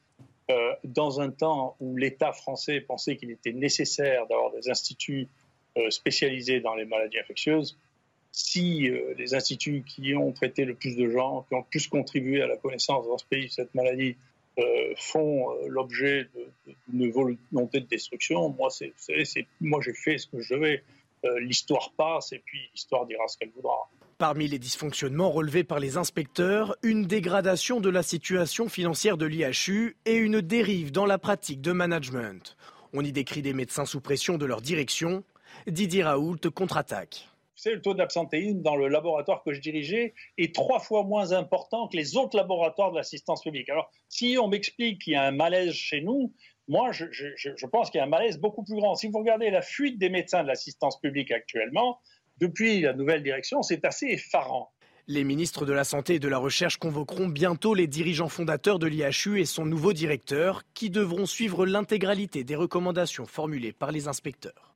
Euh, 0.51 0.73
dans 0.83 1.21
un 1.21 1.29
temps 1.29 1.75
où 1.79 1.95
l'État 1.95 2.33
français 2.33 2.81
pensait 2.81 3.17
qu'il 3.17 3.31
était 3.31 3.53
nécessaire 3.53 4.27
d'avoir 4.27 4.51
des 4.51 4.69
instituts 4.69 5.27
euh, 5.77 5.89
spécialisés 5.89 6.59
dans 6.59 6.75
les 6.75 6.85
maladies 6.85 7.19
infectieuses, 7.19 7.77
si 8.31 8.87
les 9.17 9.33
instituts 9.33 9.83
qui 9.83 10.13
ont 10.15 10.31
traité 10.31 10.63
le 10.63 10.75
plus 10.75 10.95
de 10.95 11.09
gens, 11.09 11.45
qui 11.49 11.55
ont 11.55 11.63
plus 11.63 11.87
contribué 11.87 12.43
à 12.43 12.47
la 12.47 12.57
connaissance 12.57 13.07
dans 13.07 13.17
ce 13.17 13.25
pays 13.25 13.47
de 13.47 13.51
cette 13.51 13.73
maladie, 13.73 14.17
euh, 14.59 14.93
font 14.97 15.51
euh, 15.51 15.67
l'objet 15.67 16.29
d'une 16.87 17.11
volonté 17.11 17.79
de 17.79 17.85
destruction, 17.85 18.49
moi, 18.49 18.69
c'est, 18.69 18.93
moi 19.61 19.79
j'ai 19.83 19.93
fait 19.93 20.17
ce 20.17 20.27
que 20.27 20.41
je 20.41 20.53
devais. 20.53 20.83
l'histoire 21.39 21.91
passe 21.97 22.31
et 22.31 22.39
puis 22.39 22.69
l'histoire 22.73 23.05
dira 23.05 23.27
ce 23.27 23.37
qu'elle 23.37 23.51
voudra. 23.51 23.89
Parmi 24.17 24.47
les 24.47 24.59
dysfonctionnements 24.59 25.31
relevés 25.31 25.63
par 25.63 25.79
les 25.79 25.97
inspecteurs, 25.97 26.75
une 26.83 27.05
dégradation 27.05 27.79
de 27.79 27.89
la 27.89 28.03
situation 28.03 28.67
financière 28.67 29.17
de 29.17 29.25
l'IHU 29.25 29.97
et 30.05 30.15
une 30.15 30.41
dérive 30.41 30.91
dans 30.91 31.05
la 31.05 31.17
pratique 31.17 31.61
de 31.61 31.71
management. 31.71 32.57
On 32.93 33.03
y 33.03 33.11
décrit 33.11 33.41
des 33.41 33.53
médecins 33.53 33.85
sous 33.85 34.01
pression 34.01 34.37
de 34.37 34.45
leur 34.45 34.61
direction. 34.61 35.23
Didier 35.67 36.03
Raoult 36.03 36.49
contre-attaque 36.53 37.29
savez, 37.59 37.75
le 37.75 37.81
taux 37.81 37.93
d'absentéisme 37.93 38.61
dans 38.61 38.75
le 38.75 38.87
laboratoire 38.87 39.43
que 39.43 39.53
je 39.53 39.61
dirigeais 39.61 40.13
est 40.37 40.53
trois 40.53 40.79
fois 40.79 41.03
moins 41.03 41.31
important 41.31 41.87
que 41.87 41.97
les 41.97 42.17
autres 42.17 42.37
laboratoires 42.37 42.91
de 42.91 42.97
l'assistance 42.97 43.41
publique. 43.41 43.69
Alors, 43.69 43.91
si 44.07 44.37
on 44.41 44.47
m'explique 44.47 45.01
qu'il 45.01 45.13
y 45.13 45.15
a 45.15 45.23
un 45.23 45.31
malaise 45.31 45.73
chez 45.73 46.01
nous, 46.01 46.33
moi, 46.67 46.91
je, 46.91 47.05
je 47.11 47.65
pense 47.65 47.89
qu'il 47.89 47.97
y 47.97 48.01
a 48.01 48.05
un 48.05 48.09
malaise 48.09 48.37
beaucoup 48.37 48.63
plus 48.63 48.75
grand. 48.75 48.95
Si 48.95 49.07
vous 49.07 49.17
regardez 49.17 49.49
la 49.49 49.61
fuite 49.61 49.97
des 49.97 50.09
médecins 50.09 50.43
de 50.43 50.47
l'assistance 50.47 50.99
publique 50.99 51.31
actuellement, 51.31 51.99
depuis 52.37 52.81
la 52.81 52.93
nouvelle 52.93 53.23
direction, 53.23 53.61
c'est 53.61 53.83
assez 53.85 54.05
effarant. 54.07 54.71
Les 55.07 55.23
ministres 55.23 55.65
de 55.65 55.73
la 55.73 55.83
Santé 55.83 56.15
et 56.15 56.19
de 56.19 56.27
la 56.27 56.37
Recherche 56.37 56.77
convoqueront 56.77 57.27
bientôt 57.27 57.73
les 57.73 57.87
dirigeants 57.87 58.29
fondateurs 58.29 58.77
de 58.77 58.85
l'IHU 58.85 59.39
et 59.39 59.45
son 59.45 59.65
nouveau 59.65 59.91
directeur, 59.91 60.61
qui 60.75 60.91
devront 60.91 61.25
suivre 61.25 61.65
l'intégralité 61.65 62.43
des 62.43 62.55
recommandations 62.55 63.25
formulées 63.25 63.73
par 63.73 63.91
les 63.91 64.07
inspecteurs. 64.07 64.68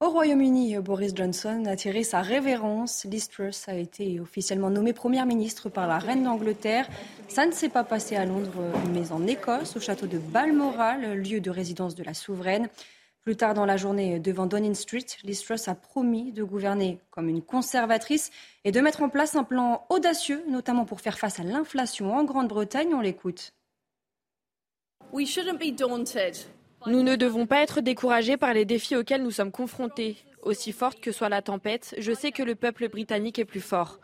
Au 0.00 0.10
Royaume-Uni, 0.10 0.78
Boris 0.78 1.12
Johnson 1.12 1.64
a 1.66 1.74
tiré 1.74 2.04
sa 2.04 2.20
révérence. 2.20 3.04
Liz 3.04 3.28
Truss 3.28 3.68
a 3.68 3.74
été 3.74 4.20
officiellement 4.20 4.70
nommée 4.70 4.92
Première 4.92 5.26
ministre 5.26 5.70
par 5.70 5.88
la 5.88 5.98
reine 5.98 6.22
d'Angleterre. 6.22 6.88
Ça 7.26 7.46
ne 7.46 7.50
s'est 7.50 7.68
pas 7.68 7.82
passé 7.82 8.14
à 8.14 8.24
Londres, 8.24 8.62
mais 8.92 9.10
en 9.10 9.26
Écosse, 9.26 9.76
au 9.76 9.80
château 9.80 10.06
de 10.06 10.18
Balmoral, 10.18 11.14
lieu 11.14 11.40
de 11.40 11.50
résidence 11.50 11.96
de 11.96 12.04
la 12.04 12.14
souveraine. 12.14 12.68
Plus 13.22 13.34
tard 13.34 13.54
dans 13.54 13.66
la 13.66 13.76
journée, 13.76 14.20
devant 14.20 14.46
Downing 14.46 14.76
Street, 14.76 15.04
Liz 15.24 15.42
Truss 15.42 15.66
a 15.66 15.74
promis 15.74 16.30
de 16.30 16.44
gouverner 16.44 17.00
comme 17.10 17.28
une 17.28 17.42
conservatrice 17.42 18.30
et 18.62 18.70
de 18.70 18.80
mettre 18.80 19.02
en 19.02 19.08
place 19.08 19.34
un 19.34 19.42
plan 19.42 19.84
audacieux, 19.88 20.44
notamment 20.48 20.84
pour 20.84 21.00
faire 21.00 21.18
face 21.18 21.40
à 21.40 21.42
l'inflation 21.42 22.14
en 22.14 22.22
Grande-Bretagne. 22.22 22.94
On 22.94 23.00
l'écoute. 23.00 23.52
We 25.12 25.26
shouldn't 25.26 25.58
be 25.58 25.74
daunted 25.74 26.36
nous 26.86 27.02
ne 27.02 27.16
devons 27.16 27.46
pas 27.46 27.62
être 27.62 27.80
découragés 27.80 28.36
par 28.36 28.54
les 28.54 28.64
défis 28.64 28.96
auxquels 28.96 29.22
nous 29.22 29.30
sommes 29.30 29.50
confrontés. 29.50 30.16
Aussi 30.42 30.72
forte 30.72 31.00
que 31.00 31.12
soit 31.12 31.28
la 31.28 31.42
tempête, 31.42 31.94
je 31.98 32.12
sais 32.12 32.30
que 32.30 32.42
le 32.42 32.54
peuple 32.54 32.88
britannique 32.88 33.38
est 33.38 33.44
plus 33.44 33.60
fort. 33.60 33.98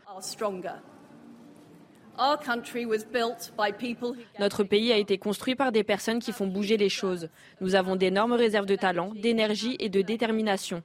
Notre 4.39 4.65
pays 4.65 4.93
a 4.93 4.99
été 4.99 5.19
construit 5.19 5.55
par 5.55 5.73
des 5.73 5.85
personnes 5.85 6.19
qui 6.19 6.33
font 6.33 6.47
bouger 6.47 6.77
les 6.77 6.89
choses. 6.89 7.29
Nous 7.61 7.75
avons 7.75 7.97
d'énormes 7.97 8.33
réserves 8.33 8.67
de 8.67 8.77
talent, 8.77 9.13
d'énergie 9.15 9.77
et 9.81 9.89
de 9.89 10.03
détermination. 10.03 10.83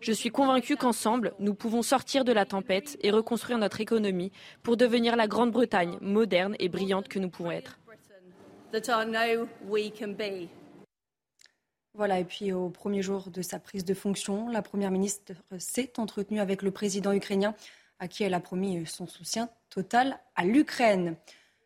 Je 0.00 0.12
suis 0.12 0.30
convaincu 0.30 0.76
qu'ensemble, 0.76 1.32
nous 1.38 1.54
pouvons 1.54 1.82
sortir 1.82 2.24
de 2.24 2.32
la 2.32 2.44
tempête 2.44 2.98
et 3.02 3.12
reconstruire 3.12 3.58
notre 3.58 3.80
économie 3.80 4.32
pour 4.64 4.76
devenir 4.76 5.14
la 5.14 5.28
Grande-Bretagne 5.28 5.96
moderne 6.00 6.56
et 6.58 6.68
brillante 6.68 7.08
que 7.08 7.20
nous 7.20 7.30
pouvons 7.30 7.52
être. 7.52 7.78
Voilà, 11.94 12.18
et 12.18 12.24
puis 12.24 12.52
au 12.52 12.70
premier 12.70 13.02
jour 13.02 13.28
de 13.30 13.42
sa 13.42 13.58
prise 13.58 13.84
de 13.84 13.92
fonction, 13.92 14.48
la 14.48 14.62
Première 14.62 14.90
ministre 14.90 15.34
s'est 15.58 15.92
entretenue 15.98 16.40
avec 16.40 16.62
le 16.62 16.70
président 16.70 17.12
ukrainien, 17.12 17.54
à 17.98 18.08
qui 18.08 18.24
elle 18.24 18.32
a 18.32 18.40
promis 18.40 18.86
son 18.86 19.06
soutien 19.06 19.50
total 19.68 20.18
à 20.34 20.44
l'Ukraine. 20.44 21.16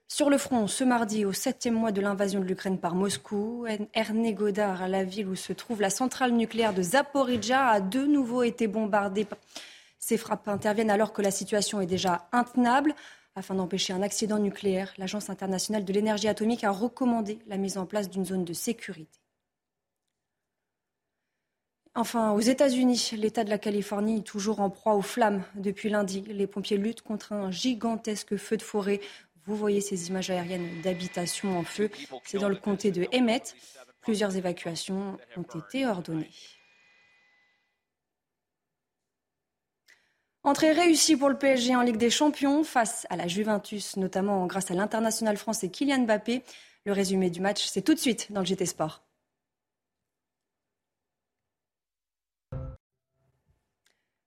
Sur 0.09 0.31
le 0.31 0.39
front, 0.39 0.67
ce 0.67 0.85
mardi, 0.85 1.25
au 1.25 1.33
septième 1.33 1.75
mois 1.75 1.93
de 1.93 2.01
l'invasion 2.01 2.41
de 2.41 2.45
l'Ukraine 2.45 2.79
par 2.79 2.95
Moscou, 2.95 3.67
Ernest 3.95 4.35
Godard, 4.35 4.89
la 4.89 5.05
ville 5.05 5.29
où 5.29 5.37
se 5.37 5.53
trouve 5.53 5.81
la 5.81 5.91
centrale 5.91 6.33
nucléaire 6.33 6.75
de 6.75 6.83
Zaporizhia, 6.83 7.67
a 7.67 7.81
de 7.81 8.05
nouveau 8.05 8.43
été 8.43 8.67
bombardée. 8.67 9.27
Ces 9.99 10.17
frappes 10.17 10.49
interviennent 10.49 10.91
alors 10.91 11.13
que 11.13 11.23
la 11.23 11.31
situation 11.33 11.81
est 11.81 11.87
déjà 11.87 12.29
intenable. 12.33 12.95
Afin 13.39 13.55
d'empêcher 13.55 13.93
un 13.93 14.01
accident 14.01 14.39
nucléaire, 14.39 14.95
l'Agence 14.97 15.29
internationale 15.29 15.85
de 15.85 15.93
l'énergie 15.93 16.27
atomique 16.27 16.65
a 16.65 16.71
recommandé 16.71 17.39
la 17.47 17.59
mise 17.59 17.77
en 17.77 17.85
place 17.85 18.09
d'une 18.09 18.25
zone 18.25 18.47
de 18.47 18.55
sécurité. 18.55 19.21
Enfin, 21.95 22.33
aux 22.33 22.41
États-Unis, 22.41 23.11
l'État 23.13 23.45
de 23.45 23.51
la 23.51 23.59
Californie 23.59 24.19
est 24.19 24.27
toujours 24.27 24.61
en 24.61 24.71
proie 24.71 24.95
aux 24.95 25.03
flammes. 25.03 25.45
Depuis 25.55 25.91
lundi, 25.91 26.23
les 26.23 26.47
pompiers 26.47 26.79
luttent 26.79 27.03
contre 27.03 27.35
un 27.35 27.51
gigantesque 27.51 28.37
feu 28.39 28.57
de 28.57 28.63
forêt. 28.63 29.01
Vous 29.45 29.55
voyez 29.55 29.83
ces 29.83 30.09
images 30.09 30.31
aériennes 30.31 30.81
d'habitation 30.83 31.59
en 31.59 31.63
feu. 31.63 31.91
C'est 32.25 32.39
dans 32.39 32.49
le 32.49 32.57
comté 32.57 32.91
de 32.91 33.07
Emmett. 33.15 33.55
Plusieurs 34.01 34.37
évacuations 34.37 35.19
ont 35.37 35.59
été 35.59 35.87
ordonnées. 35.87 36.31
Entrée 40.47 40.71
réussie 40.71 41.17
pour 41.17 41.29
le 41.29 41.37
PSG 41.37 41.75
en 41.75 41.83
Ligue 41.83 41.97
des 41.97 42.09
Champions 42.09 42.63
face 42.63 43.05
à 43.11 43.17
la 43.17 43.27
Juventus, 43.27 43.97
notamment 43.97 44.47
grâce 44.47 44.71
à 44.71 44.75
l'international 44.75 45.37
français 45.37 45.71
Kylian 45.71 46.03
Mbappé. 46.03 46.45
Le 46.85 46.93
résumé 46.93 47.31
du 47.31 47.41
match, 47.41 47.67
c'est 47.67 47.83
tout 47.83 47.95
de 47.95 47.99
suite 47.99 48.31
dans 48.31 48.43
le 48.43 48.47
GT 48.47 48.65
Sport. 48.65 49.03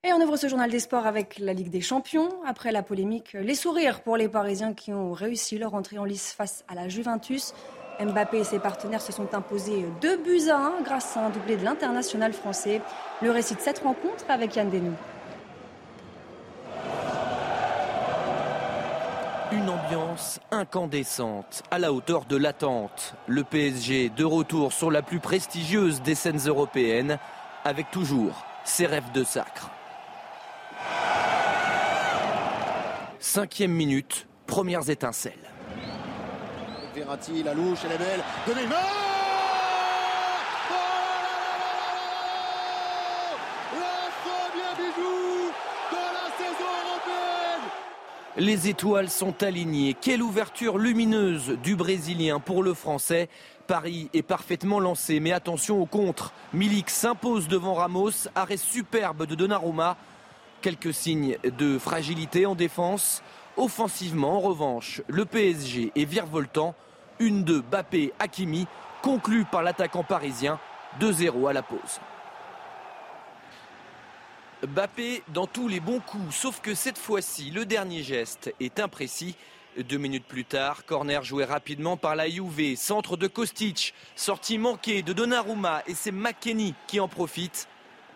Et 0.03 0.11
on 0.11 0.19
ouvre 0.21 0.35
ce 0.35 0.49
journal 0.49 0.69
des 0.69 0.81
sports 0.81 1.07
avec 1.07 1.39
la 1.39 1.53
Ligue 1.53 1.69
des 1.69 1.79
Champions. 1.79 2.27
Après 2.45 2.73
la 2.73 2.83
polémique, 2.83 3.31
les 3.31 3.55
sourires 3.55 4.03
pour 4.03 4.17
les 4.17 4.27
Parisiens 4.27 4.73
qui 4.73 4.91
ont 4.91 5.13
réussi 5.13 5.57
leur 5.57 5.73
entrée 5.73 5.99
en 5.99 6.03
lice 6.03 6.33
face 6.33 6.65
à 6.67 6.75
la 6.75 6.89
Juventus. 6.89 7.53
Mbappé 8.01 8.39
et 8.39 8.43
ses 8.43 8.59
partenaires 8.59 9.01
se 9.01 9.13
sont 9.13 9.33
imposés 9.33 9.85
2 10.01 10.17
buts 10.17 10.49
à 10.49 10.57
1 10.57 10.81
grâce 10.81 11.15
à 11.15 11.21
un 11.21 11.29
doublé 11.29 11.55
de 11.55 11.63
l'international 11.63 12.33
français. 12.33 12.81
Le 13.21 13.31
récit 13.31 13.55
de 13.55 13.61
cette 13.61 13.79
rencontre 13.79 14.25
avec 14.27 14.57
Yann 14.57 14.69
Denou. 14.69 14.95
Une 19.51 19.67
ambiance 19.67 20.39
incandescente, 20.51 21.63
à 21.71 21.79
la 21.79 21.91
hauteur 21.91 22.25
de 22.25 22.37
l'attente. 22.37 23.15
Le 23.25 23.43
PSG 23.43 24.09
de 24.09 24.23
retour 24.23 24.71
sur 24.73 24.91
la 24.91 25.01
plus 25.01 25.19
prestigieuse 25.19 26.03
des 26.03 26.13
scènes 26.13 26.41
européennes, 26.45 27.17
avec 27.65 27.89
toujours 27.89 28.45
ses 28.63 28.85
rêves 28.85 29.11
de 29.11 29.23
sacre. 29.23 29.71
Cinquième 33.19 33.71
minute, 33.71 34.27
premières 34.45 34.87
étincelles. 34.87 35.33
Verratti, 36.93 37.41
la 37.41 37.55
louche, 37.55 37.79
elle 37.85 37.93
est 37.93 37.97
belle. 37.97 38.23
De 38.47 38.53
Les 48.39 48.69
étoiles 48.69 49.09
sont 49.09 49.43
alignées. 49.43 49.97
Quelle 49.99 50.23
ouverture 50.23 50.77
lumineuse 50.77 51.57
du 51.61 51.75
Brésilien 51.75 52.39
pour 52.39 52.63
le 52.63 52.73
Français. 52.73 53.27
Paris 53.67 54.09
est 54.13 54.21
parfaitement 54.21 54.79
lancé, 54.79 55.19
mais 55.19 55.33
attention 55.33 55.81
au 55.81 55.85
contre. 55.85 56.31
Milik 56.53 56.89
s'impose 56.89 57.49
devant 57.49 57.73
Ramos. 57.73 58.29
Arrêt 58.35 58.55
superbe 58.55 59.25
de 59.25 59.35
Donnarumma. 59.35 59.97
Quelques 60.61 60.93
signes 60.93 61.37
de 61.43 61.77
fragilité 61.77 62.45
en 62.45 62.55
défense. 62.55 63.23
Offensivement, 63.57 64.37
en 64.37 64.39
revanche, 64.39 65.01
le 65.09 65.25
PSG 65.25 65.91
est 65.93 66.05
virevoltant. 66.05 66.75
Une 67.19 67.43
de 67.43 67.59
Bappé 67.59 68.13
Hakimi, 68.19 68.67
conclue 69.01 69.43
par 69.43 69.63
l'attaquant 69.63 70.05
parisien. 70.05 70.59
2-0 71.01 71.49
à 71.49 71.51
la 71.51 71.61
pause. 71.61 71.99
Bappé 74.67 75.23
dans 75.29 75.47
tous 75.47 75.69
les 75.69 75.79
bons 75.79 76.01
coups, 76.01 76.35
sauf 76.35 76.59
que 76.59 76.75
cette 76.75 76.97
fois-ci, 76.97 77.49
le 77.49 77.65
dernier 77.65 78.03
geste 78.03 78.53
est 78.59 78.81
imprécis. 78.81 79.35
Deux 79.77 79.97
minutes 79.97 80.25
plus 80.25 80.43
tard, 80.43 80.83
corner 80.85 81.23
joué 81.23 81.45
rapidement 81.45 81.95
par 81.95 82.17
la 82.17 82.29
Juve, 82.29 82.75
centre 82.75 83.15
de 83.15 83.27
Kostic, 83.27 83.93
sortie 84.17 84.57
manquée 84.57 85.01
de 85.01 85.13
Donnarumma 85.13 85.83
et 85.87 85.93
c'est 85.93 86.11
McKenny 86.11 86.73
qui 86.87 86.99
en 86.99 87.07
profite. 87.07 87.69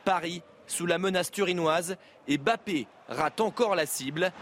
Paris 0.04 0.42
sous 0.68 0.86
la 0.86 0.98
menace 0.98 1.32
turinoise 1.32 1.96
et 2.28 2.38
Bappé 2.38 2.88
rate 3.08 3.40
encore 3.40 3.76
la 3.76 3.86
cible. 3.86 4.34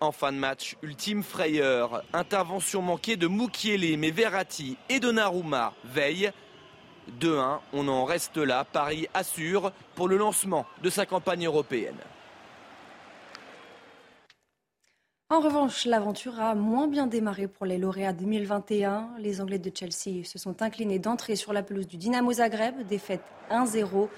En 0.00 0.10
fin 0.10 0.32
de 0.32 0.38
match, 0.38 0.74
ultime 0.82 1.22
frayeur, 1.22 2.02
intervention 2.12 2.82
manquée 2.82 3.16
de 3.16 3.28
Moukielé, 3.28 3.96
mais 3.96 4.10
Verratti 4.10 4.76
et 4.88 4.98
Donnarumma 4.98 5.72
veillent. 5.84 6.32
2-1. 7.20 7.58
On 7.72 7.88
en 7.88 8.04
reste 8.04 8.36
là. 8.36 8.64
Paris 8.64 9.08
assure 9.14 9.72
pour 9.94 10.08
le 10.08 10.16
lancement 10.16 10.66
de 10.82 10.90
sa 10.90 11.06
campagne 11.06 11.46
européenne. 11.46 11.96
En 15.30 15.40
revanche, 15.40 15.84
l'aventure 15.84 16.40
a 16.40 16.54
moins 16.54 16.86
bien 16.86 17.06
démarré 17.06 17.48
pour 17.48 17.66
les 17.66 17.76
lauréats 17.76 18.14
2021. 18.14 19.10
Les 19.18 19.42
Anglais 19.42 19.58
de 19.58 19.70
Chelsea 19.74 20.24
se 20.24 20.38
sont 20.38 20.62
inclinés 20.62 20.98
d'entrée 20.98 21.36
sur 21.36 21.52
la 21.52 21.62
pelouse 21.62 21.86
du 21.86 21.98
Dynamo 21.98 22.32
Zagreb, 22.32 22.86
défaite 22.86 23.20
1-0. 23.50 24.08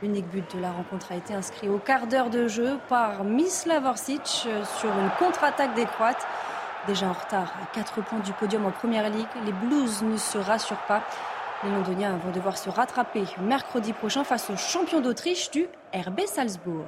L'unique 0.00 0.28
but 0.28 0.56
de 0.56 0.60
la 0.60 0.70
rencontre 0.70 1.10
a 1.10 1.16
été 1.16 1.34
inscrit 1.34 1.68
au 1.68 1.78
quart 1.78 2.06
d'heure 2.06 2.30
de 2.30 2.46
jeu 2.46 2.78
par 2.88 3.24
Mislav 3.24 3.84
Orsic 3.84 4.24
sur 4.24 4.90
une 4.90 5.10
contre-attaque 5.18 5.74
des 5.74 5.86
Croates. 5.86 6.24
Déjà 6.86 7.08
en 7.08 7.14
retard 7.14 7.52
à 7.60 7.74
4 7.74 8.02
points 8.02 8.20
du 8.20 8.32
podium 8.32 8.64
en 8.64 8.70
Première 8.70 9.10
Ligue, 9.10 9.26
les 9.44 9.52
Blues 9.52 10.02
ne 10.02 10.16
se 10.16 10.38
rassurent 10.38 10.86
pas. 10.86 11.02
Les 11.62 11.70
Londoniens 11.70 12.16
vont 12.16 12.30
devoir 12.30 12.56
se 12.56 12.70
rattraper 12.70 13.24
mercredi 13.42 13.92
prochain 13.92 14.24
face 14.24 14.48
aux 14.48 14.56
champions 14.56 15.00
d'Autriche 15.00 15.50
du 15.50 15.66
RB 15.92 16.20
Salzbourg. 16.26 16.86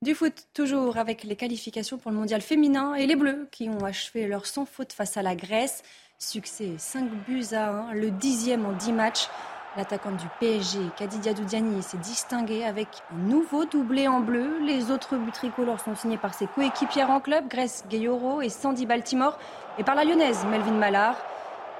Du 0.00 0.14
foot, 0.14 0.46
toujours 0.54 0.96
avec 0.96 1.24
les 1.24 1.36
qualifications 1.36 1.98
pour 1.98 2.10
le 2.10 2.16
mondial 2.16 2.40
féminin 2.40 2.94
et 2.94 3.06
les 3.06 3.16
Bleus 3.16 3.48
qui 3.50 3.68
ont 3.68 3.84
achevé 3.84 4.26
leur 4.26 4.46
sans 4.46 4.64
faute 4.64 4.94
face 4.94 5.18
à 5.18 5.22
la 5.22 5.34
Grèce. 5.34 5.82
Succès 6.18 6.70
5 6.78 7.10
buts 7.26 7.44
à 7.52 7.68
1, 7.68 7.92
le 7.92 8.10
dixième 8.12 8.64
en 8.64 8.72
10 8.72 8.92
matchs. 8.92 9.28
L'attaquante 9.76 10.16
du 10.16 10.26
PSG, 10.40 10.78
Kadidia 10.96 11.34
Doudiani, 11.34 11.82
s'est 11.82 11.98
distinguée 11.98 12.64
avec 12.64 12.88
un 13.12 13.28
nouveau 13.28 13.66
doublé 13.66 14.08
en 14.08 14.20
bleu. 14.20 14.58
Les 14.64 14.90
autres 14.90 15.16
buts 15.16 15.32
tricolores 15.32 15.80
sont 15.80 15.94
signés 15.94 16.16
par 16.16 16.32
ses 16.32 16.46
coéquipières 16.46 17.10
en 17.10 17.20
club, 17.20 17.46
Grèce 17.46 17.84
Gayoro 17.90 18.40
et 18.40 18.48
Sandy 18.48 18.86
Baltimore, 18.86 19.38
et 19.78 19.84
par 19.84 19.94
la 19.94 20.04
lyonnaise 20.04 20.46
Melvin 20.46 20.72
Mallard. 20.72 21.16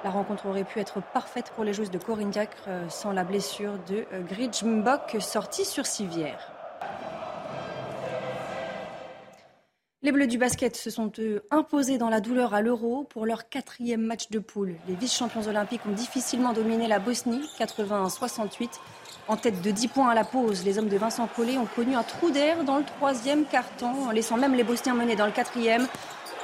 La 0.03 0.11
rencontre 0.11 0.45
aurait 0.45 0.63
pu 0.63 0.79
être 0.79 1.01
parfaite 1.01 1.51
pour 1.55 1.65
les 1.65 1.73
joueuses 1.73 1.91
de 1.91 1.97
Corinne 1.97 2.31
euh, 2.67 2.87
sans 2.87 3.11
la 3.11 3.25
blessure 3.25 3.73
de 3.89 4.05
euh, 4.13 4.21
Gridjmbok 4.21 5.17
sortie 5.19 5.65
sur 5.65 5.85
civière. 5.85 6.53
Les 10.01 10.13
Bleus 10.13 10.27
du 10.27 10.37
basket 10.37 10.77
se 10.77 10.89
sont 10.89 11.11
imposés 11.51 11.97
dans 11.97 12.09
la 12.09 12.21
douleur 12.21 12.53
à 12.53 12.61
l'Euro 12.61 13.03
pour 13.03 13.25
leur 13.25 13.49
quatrième 13.49 13.99
match 13.99 14.29
de 14.29 14.39
poule. 14.39 14.75
Les 14.87 14.95
vice-champions 14.95 15.45
olympiques 15.47 15.85
ont 15.85 15.91
difficilement 15.91 16.53
dominé 16.53 16.87
la 16.87 16.99
Bosnie, 16.99 17.41
81-68. 17.59 18.79
En 19.27 19.35
tête 19.35 19.61
de 19.61 19.71
10 19.71 19.89
points 19.89 20.09
à 20.09 20.15
la 20.15 20.23
pause, 20.23 20.63
les 20.63 20.79
hommes 20.79 20.87
de 20.87 20.95
Vincent 20.95 21.27
Collet 21.27 21.57
ont 21.57 21.67
connu 21.75 21.95
un 21.95 22.03
trou 22.03 22.31
d'air 22.31 22.63
dans 22.63 22.77
le 22.77 22.85
troisième 22.85 23.43
quart-temps, 23.43 24.07
en 24.07 24.11
laissant 24.11 24.37
même 24.37 24.55
les 24.55 24.63
Bosniens 24.63 24.95
mener 24.95 25.17
dans 25.17 25.25
le 25.25 25.33
quatrième. 25.33 25.85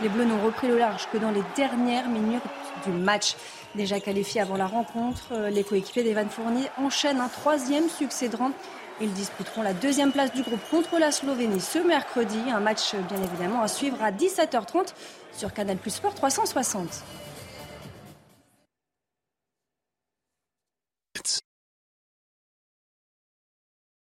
Les 0.02 0.10
Bleus 0.10 0.26
n'ont 0.26 0.44
repris 0.44 0.68
le 0.68 0.78
large 0.78 1.08
que 1.13 1.18
dans 1.18 1.32
les 1.32 1.44
dernières 1.56 2.10
minutes 2.10 2.44
du 2.86 2.91
match. 2.91 3.36
Déjà 3.76 4.00
qualifiés 4.00 4.41
avant 4.41 4.58
la 4.58 4.67
rencontre, 4.67 5.34
les 5.52 5.63
coéquipiers 5.63 6.04
d'Evan 6.04 6.30
Fournier 6.30 6.69
enchaînent 6.78 7.19
un 7.19 7.28
troisième 7.28 7.89
succès 7.89 8.30
de 8.30 8.36
rang 8.36 8.52
ils 9.02 9.12
disputeront 9.12 9.62
la 9.62 9.74
deuxième 9.74 10.12
place 10.12 10.32
du 10.32 10.41
groupe 10.41 10.62
contre 10.71 10.98
la 11.00 11.12
Slovénie 11.12 11.60
ce 11.60 11.80
mercredi. 11.80 12.38
Un 12.50 12.62
match 12.62 12.95
bien 13.10 13.21
évidemment 13.21 13.62
à 13.62 13.67
suivre 13.67 14.02
à 14.02 14.12
17h30 14.12 14.93
sur 15.34 15.54
Canal 15.54 15.78
Plus 15.78 15.91
Sport 15.91 16.15
360. 16.15 17.04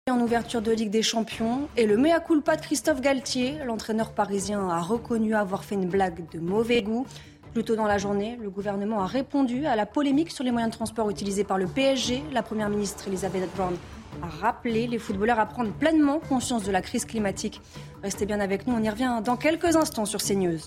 En 0.09 0.19
ouverture 0.21 0.61
de 0.61 0.71
Ligue 0.71 0.89
des 0.89 1.03
Champions 1.03 1.69
et 1.77 1.85
le 1.85 1.95
mea 1.95 2.19
culpa 2.19 2.55
de 2.55 2.61
Christophe 2.61 2.99
Galtier, 2.99 3.59
l'entraîneur 3.65 4.11
parisien 4.13 4.67
a 4.69 4.81
reconnu 4.81 5.35
avoir 5.35 5.63
fait 5.63 5.75
une 5.75 5.87
blague 5.87 6.27
de 6.31 6.39
mauvais 6.39 6.81
goût. 6.81 7.05
Plus 7.53 7.63
tôt 7.63 7.75
dans 7.75 7.87
la 7.87 7.97
journée, 7.97 8.37
le 8.41 8.49
gouvernement 8.49 9.01
a 9.01 9.07
répondu 9.07 9.65
à 9.65 9.75
la 9.75 9.85
polémique 9.85 10.31
sur 10.31 10.43
les 10.43 10.51
moyens 10.51 10.71
de 10.71 10.75
transport 10.75 11.09
utilisés 11.09 11.43
par 11.43 11.57
le 11.57 11.65
PSG. 11.65 12.23
La 12.31 12.43
première 12.43 12.69
ministre 12.69 13.07
Elisabeth 13.07 13.49
Brown 13.55 13.75
a 14.21 14.27
rappelé 14.27 14.87
les 14.87 14.99
footballeurs 14.99 15.39
à 15.39 15.45
prendre 15.47 15.71
pleinement 15.71 16.19
conscience 16.19 16.63
de 16.63 16.71
la 16.71 16.81
crise 16.81 17.05
climatique. 17.05 17.59
Restez 18.03 18.25
bien 18.25 18.39
avec 18.39 18.67
nous, 18.67 18.75
on 18.75 18.83
y 18.83 18.89
revient 18.89 19.21
dans 19.23 19.35
quelques 19.35 19.75
instants 19.75 20.05
sur 20.05 20.21
CNews. 20.21 20.59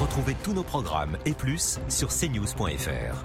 Retrouvez 0.00 0.36
tous 0.42 0.52
nos 0.52 0.62
programmes 0.62 1.16
et 1.26 1.32
plus 1.32 1.80
sur 1.88 2.08
cnews.fr. 2.08 3.24